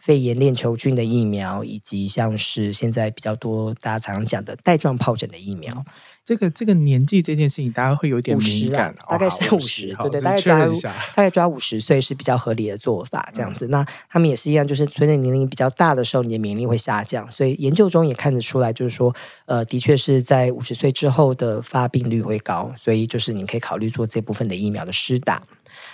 [0.05, 5.83] 肺炎链球菌的疫苗，以及像是现在比较多大家常常讲的带状疱疹的疫苗。
[6.23, 13.65] 这个这个年纪这件事情，大家会有点敏感，哦、大概是五十，对对，大概抓大概抓五十岁是比较合理的做法，这样子。
[13.65, 19.11] 嗯、那他们也是一样，就是随着年龄比较大的时候，你的免疫力会下降，所以研究中也看得出来，就是说，
[19.45, 25.41] 呃，的确是在五十岁之后的发病率会高，所以就是你可以考虑做这部分的疫苗的施打。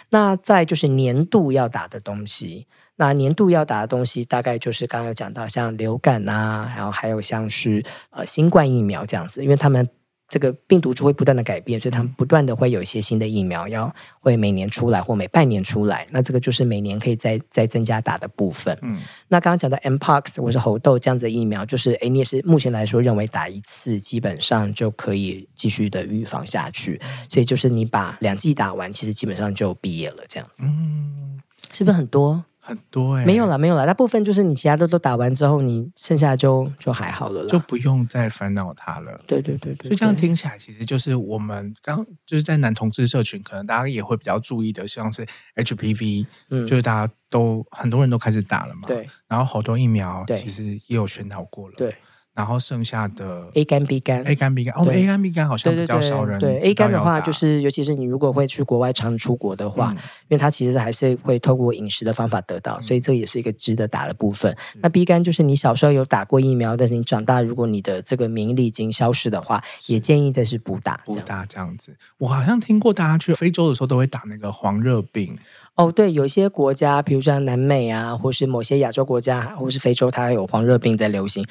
[0.09, 2.67] 那再就是年度要打的东西，
[3.07, 9.87] 那年度要打的东西大概就是刚刚有讲到，像流感啊，然后还有像是呃新冠疫苗这样子，因为他们。
[10.33, 16.07] 这个病毒株会不断的改变，所以他们不断的会有一些新的疫苗要会每年出来或每半年出来。
[16.09, 18.77] 那这个就是每年可以再再增加打的部分。
[18.81, 18.97] 嗯，
[19.27, 26.97] 那刚刚讲到 Mpox 或是猴痘这样子的疫苗，就是诶，你也是目前来说认为打一次基本上就可以继续的预防下去。
[27.27, 30.63] 所以就是你把两剂打完，其实基本上就毕业了这样子。
[30.65, 31.41] 嗯，
[31.73, 32.41] 是不是很多？
[32.71, 33.85] 很多哎、欸，没有了，没有了。
[33.85, 39.19] 大部分就是你其他的都打完之后，你剩下就就还好了，就不用再烦恼它了。
[39.27, 48.87] 对对对对，所以这样听起来，其实就是我们刚就是在男同志社群，可能大家也会比较注意的，像是 HPV，嗯，就是大家都很多人都开始打了嘛。
[48.87, 51.75] 对，然后好多疫苗其实也有宣导过了。
[51.77, 51.93] 对。
[52.33, 54.23] 然后剩下的 A 肝 B 肝。
[54.23, 64.51] A 肝 B 肝哦，A 肝 B 肝好像比较少人对，对，对，对 A 肝的话，就是尤其是你如果会去国外常出国的话，嗯、因为它其实还是会透过饮食的方法得到，所以这也是一个值得打的部分。
[64.75, 71.01] 嗯、那 B 肝就是你小时候有打过疫苗，但是你长大如果你的这个免疫力已经消失的话，也建议再是补打。
[71.05, 75.37] 补打这样子，我好像听过大家去非洲的时候都会打那个黄热病。
[75.75, 81.45] 哦，对，有一些国家，比如像南美啊，或是某些亚洲国家，或是非洲，它有黄热病在流行。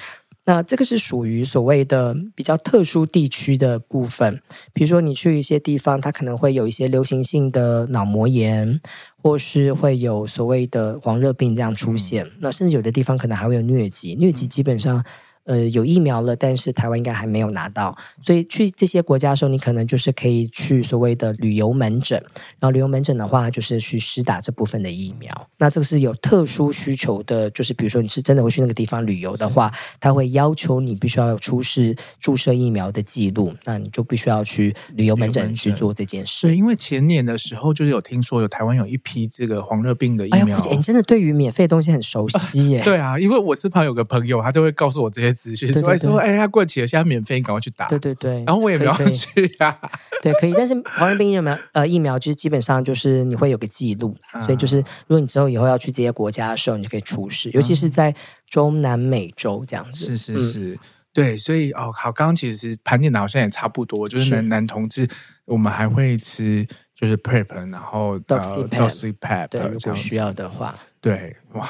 [0.44, 4.40] 那这个是属于所谓的比较特殊地区的部分，
[4.72, 8.80] 比如说你去一些地方，它可能会有一些流行性的脑膜炎，
[9.22, 12.28] 或是会有所谓的黄热病这样出现。
[12.40, 15.04] 那甚至有的地方可能还会有疟疾，疟疾基本上。
[15.50, 22.16] 呃，有疫苗了，但是台湾应该还没有拿到，所以去这些国家的时候，你可能就是可以去所谓的旅游门诊，
[22.60, 25.48] 然后旅游门诊的话，就是去施打这部分的疫苗。
[25.58, 36.46] 那这个是有特殊需求的，就是比如说你是真的会去那个地方旅游的话，他会要求你必须要有出示注射疫苗的记录，那你就必须要去旅游门诊去做这件事。
[36.46, 42.78] 对，因为前年的时候就是有听说有台湾有一批这个黄热病的疫苗，哎，你真的对于免费的东西很熟悉耶？
[42.78, 45.34] 呃、 对啊，因为我身旁有个朋友，他就会告诉我这些。
[45.40, 47.86] 资讯说说，哎，他过期了，现在免费，你赶快去打。
[47.86, 49.78] 对对对，然后我也没有去啊。
[50.22, 54.76] 对，可以，但是黄热病疫苗呃疫苗就是基本上就是你会有个记录，嗯、所以就是
[55.06, 58.14] 如果你之后以后要去这些国家的时候，你就可以出示，尤其是在
[58.46, 60.16] 中南美洲这样子。
[60.16, 60.78] 是是是，嗯、
[61.14, 65.08] 对，所以哦，好，刚刚其实盘点的好像也差不多，就是男是男同志，
[65.46, 71.66] 我们还会吃就是 PrEP，然后 Doxypap，对，如果需要的话，对，哇。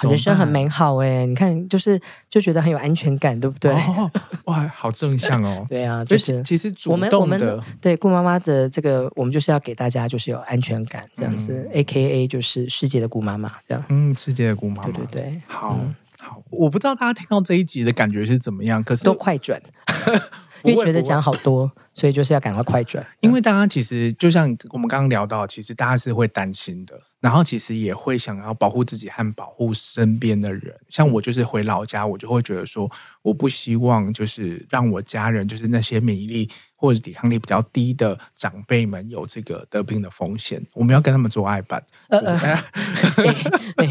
[0.00, 3.72] 人生很美好哎，你看，就是就觉得很有安全感，对不对？
[3.72, 4.10] 哦、
[4.44, 5.66] 哇，好正向哦。
[5.70, 11.52] 对啊，就是其实主动的我们我们对顾妈妈的这个，我们就是要给大家就是有安全感这样子。
[11.52, 13.84] 嗯、A K A 就是世界的顾妈妈这样。
[13.88, 14.90] 嗯，世界的顾妈妈。
[14.90, 19.60] 对对对，好、嗯、好，我不知道大家听到这一集的感觉是怎么样，可是都快转，
[20.62, 23.04] 因为觉得讲好多，所以就是要赶快快转。
[23.20, 27.00] 因为大家其实就像我们刚刚聊到，其实大家是会担心的。
[27.28, 36.48] 然后其实也会想要保护自己和保护身边的人，像我就是回老家，我就会觉得说，我不希望就是让我家人，就是那些免疫力
[36.80, 40.64] 或者抵抗力比较低的长辈们有这个得病的风险。
[40.72, 41.82] 我们要跟他们做爱办。
[42.08, 42.18] 呃
[43.76, 43.88] 呃，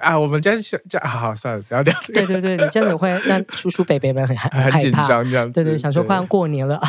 [0.00, 2.26] 啊，我们家小家好，算了，不要聊这个。
[2.26, 5.52] 对对对，你这样子会让叔叔伯伯们很害很紧张，这样子。
[5.52, 6.80] 对对，想说快要过年了，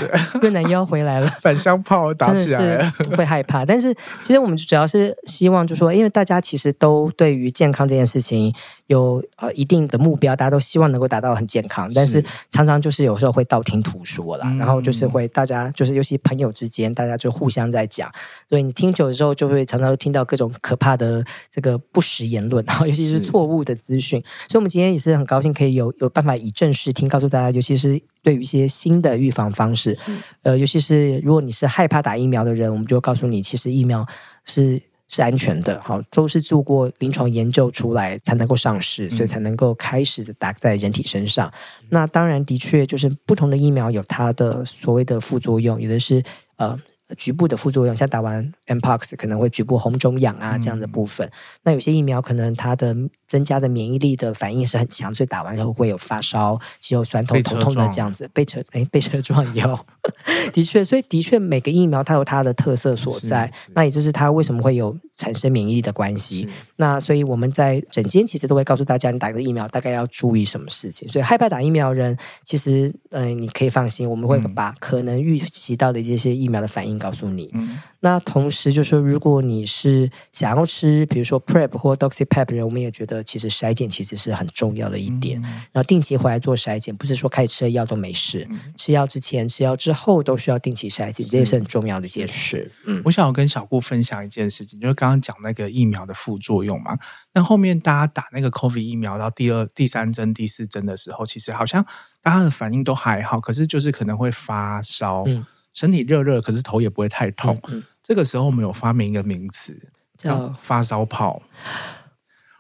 [0.41, 3.65] 越南又要回来了， 反乡炮打起来了， 会害怕。
[3.65, 8.53] 但是其实我们主要是希望，就是说，因为大家其实都对于健康这件事情
[8.91, 18.11] 有呃一定的目标，大家都希望能够达到很健康，但是常常就是有时候会道听途说啦，然后就是会大家就是尤其朋友之间，大家就互相在讲，
[18.49, 24.21] 所以你听久了之后，就会常常听到各种可怕的这个不实言论，然 后尤其是错误的资讯。
[24.49, 29.97] 所以，我们今天也是很高兴可以有有办法以正视听，告诉大家，尤其是对于一些新的预防方式，
[30.43, 34.05] 呃，尤其是如果你是害怕打疫苗的人，我们就告诉你，其实疫苗
[34.43, 34.81] 是。
[35.14, 41.51] 是安全的，好，都是做过临床研究出来才能够上市，所以才能够开始打在人体身上。
[41.82, 46.24] 嗯、那当然，的确就是不同的疫苗有它的所谓的副作用，有的是
[46.55, 46.80] 呃
[47.18, 51.28] 局部的副作用，像打完 Mpox 可能会局部红肿痒啊这样的部分。
[51.28, 51.32] 嗯、
[51.64, 52.95] 那有些疫苗可能它的
[53.32, 58.29] 增加的免疫力的反应是很强，所以打完以后会有发烧、肌肉酸痛、头痛的这样子。
[58.34, 59.79] 被车 哎，被车撞有，
[60.51, 66.45] 的确，所以的确每个疫苗它有它的特色所在，那也就是它为什么会有产生免疫力的关系。
[66.75, 71.07] 那所以我们在整间其实都会告诉大家，你打个疫苗大概要注意什么事情。
[71.07, 77.49] 所以害怕打疫苗的人，其实嗯、呃，你可以放心，我们会把可能预期到的这些疫苗的反应告诉你。
[77.53, 85.39] 嗯那同时就是说，如果你是想要吃，比如说 Prep 或 Doxypep 的人，我们也觉得其实筛检其实是很重要的一点。
[85.39, 92.72] 嗯、然后定期回来做筛检，不是说开始吃了药都没事，嗯、吃药之前、吃药之后都需要定期筛检，这也是很重要的一件事。
[92.86, 96.97] 嗯，我想要跟小顾分享一件事情，就是刚刚讲那个疫苗的副作用嘛。
[97.34, 101.86] 那后面大家打那个 COVID 疫苗到第二、第三针、第四针的时候，其实好像
[102.22, 105.24] 大家的反应都还好，可是就是可能会发烧。
[105.26, 107.57] 嗯身体热热，可是头也不会太痛。
[108.03, 109.74] 这个时候，我们有发明一个名词
[110.17, 111.41] 叫发烧泡。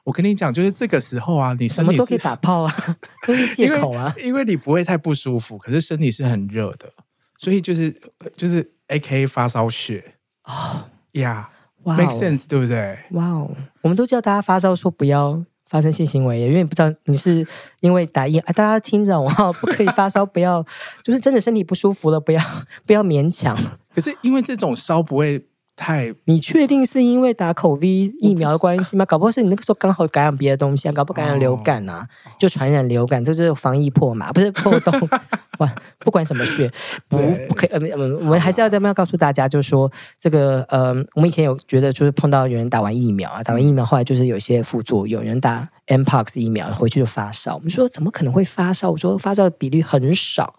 [0.03, 2.73] 我跟你讲，就是这个时候啊，你身体什么都可以打泡啊，
[3.27, 4.27] 都是借口啊因。
[4.27, 6.91] 因为你不会太不舒服，可是身体是很热的，
[7.37, 7.95] 所以就是
[8.35, 11.49] 就是 AKA 发烧血啊呀
[11.83, 12.97] ，make sense 对不对？
[13.11, 15.43] 哇哦，我们都叫大家发烧说不要。
[15.71, 17.47] 发生性行为，因为你不知道你是
[17.79, 20.61] 因为打疫，啊、大家听着哦，不可以发烧，不要，
[21.01, 22.43] 就是真的身体不舒服了，不要
[22.85, 23.57] 不要勉强。
[23.95, 25.47] 可是因为这种烧不会。
[25.75, 27.87] 太，你确定是因为打口 V
[28.19, 29.03] 疫苗的关系吗？
[29.05, 35.09] 搞不好是你那个时候刚好感染别的东西啊，搞不好感染流感啊，哦、就传染流感，这就是防疫破嘛，不是破洞。
[35.57, 36.71] 哇，不管什么血，
[37.07, 37.17] 不
[37.47, 37.69] 不可以。
[37.71, 48.91] 嗯嗯，我们还是要这么样告诉大家，就是说这个呃，我们以前有觉得就是碰到有人打完疫苗啊，打完疫苗后来就是有一些副作用，有人打 Mpox 疫苗回去就发烧，我们说怎么可能会发烧？
[48.91, 50.55] 我说发烧的比例很少，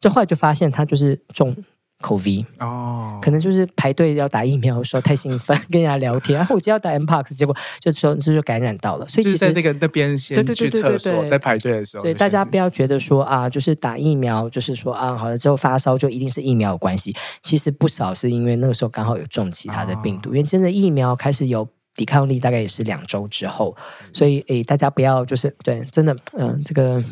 [0.00, 1.54] 就后来就发现他就是中。
[2.02, 23.74] COVID 哦，可能就是排队要打疫苗的时候太兴奋， 跟人家聊天，然后我就要打 Mpox，结果就说就是感染到了，所以其实在那个那边先去厕所，在排队的时候，所以大家不要觉得说啊，就是打疫苗，就是说啊，好了之后发烧就一定是疫苗有关系，其实不少是因为那个时候刚好有中其他的病毒，哦、因为真的疫苗开始有抵抗力，大概也是两周之后，
[24.12, 27.02] 所以诶，大家不要就是对，真的嗯、呃，这个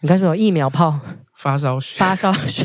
[0.00, 0.98] 你看说疫苗炮
[1.34, 2.64] 发烧血，发烧血。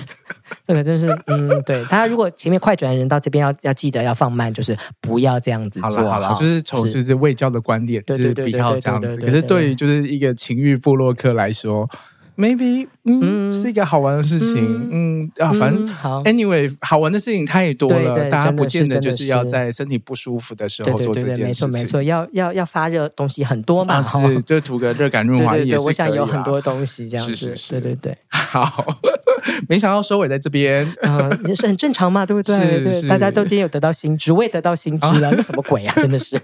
[0.66, 5.90] 这个真是，嗯，对，大家如果前面快转的人到这边要要记得要放慢，就是不要这样子做。
[5.90, 9.18] 好了好了，就是从就是卫教的观点，就是比较这样子。
[9.18, 11.88] 可是对于就是一个情欲部落客来说。
[12.36, 21.46] Maybe，嗯，嗯，是一个好玩的事情，嗯，嗯啊，反正、嗯、好，Anyway，好玩的事情太多了，对对对，大家不见得就是要在身体不舒服的时候做这件事情。
[21.46, 25.82] 没错没错，要要要发热东西很多嘛，啊、是就涂个热感润滑液也是。
[25.82, 28.18] 我想有很多东西这样子，是是是对对对。
[28.30, 29.00] 好，
[29.70, 32.58] 没想到收尾在这边，嗯， 也是很正常嘛，对不对？
[32.58, 35.94] 是是对，大家都今天有得到新知，我也得到新知了， 这什么鬼啊？
[36.02, 36.36] 真的是。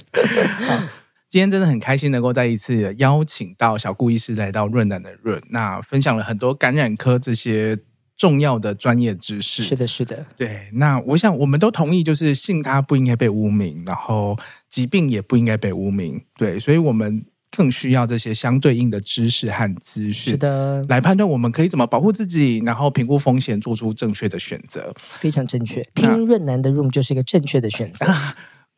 [1.29, 7.77] 好今天真的很开心，能够再一次邀请到小顾医师来到润南的润，那分享了很多感染科这些
[8.17, 9.61] 重要的专业知识。
[9.61, 10.69] 是的，是的，对。
[10.73, 14.35] 那我想我们都同意，就是性它不应该被污名，然后
[14.67, 16.19] 疾病也不应该被污名。
[16.35, 17.23] 对，所以我们
[17.55, 24.91] 更需要这些相对应的知识和资讯，是的，来判断我们可以怎么保护自己，然后评估风险，做出正确的选择。
[25.19, 28.07] 非常正确，听润南的 Room 就是一个正确的选择。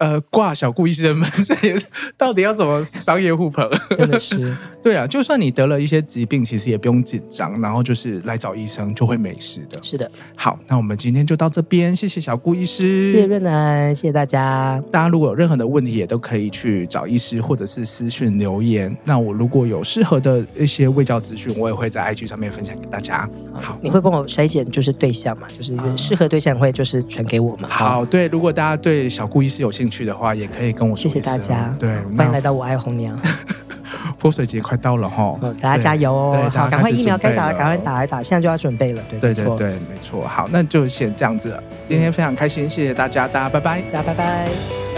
[0.02, 1.86] 呃，挂小顾医师的门， 这也是
[2.18, 3.70] 到底要怎么商业互捧？
[3.96, 9.78] 真的是，对啊，就算你得了一些疾病，其实也不用紧张，然后就是来找医生就会没事的。
[9.84, 14.84] 是的，好，那我们今天就到这边，谢谢小顾医师，谢谢润南，谢谢大家。
[14.92, 18.98] 大家如果有任何的问题，也都可以去找医师，或者是私讯留言。
[19.04, 23.30] 那我如果有适合的一些卫教资讯，我也会在 IG 上面分享给大家。
[23.54, 27.70] 好，你会帮我筛检，就是对象嘛，就是适合对象会就是传给我嘛。
[27.70, 29.91] 好，好，对，如果大家对小顾医师有兴趣。
[29.92, 31.02] 去的话，也可以跟我说。
[31.04, 33.20] 谢谢大家，对，欢迎来到我爱红娘。
[34.18, 36.50] 泼水节快到了哈，大家加油哦！
[36.54, 39.02] 好，赶快疫苗该打，赶快打一打，现在就要准备了。
[39.20, 40.28] 对对对，没错。
[40.28, 41.64] 好，那就先这样子了。
[41.88, 44.91] 今天非常开心，谢谢大家，大家拜拜，大家拜拜。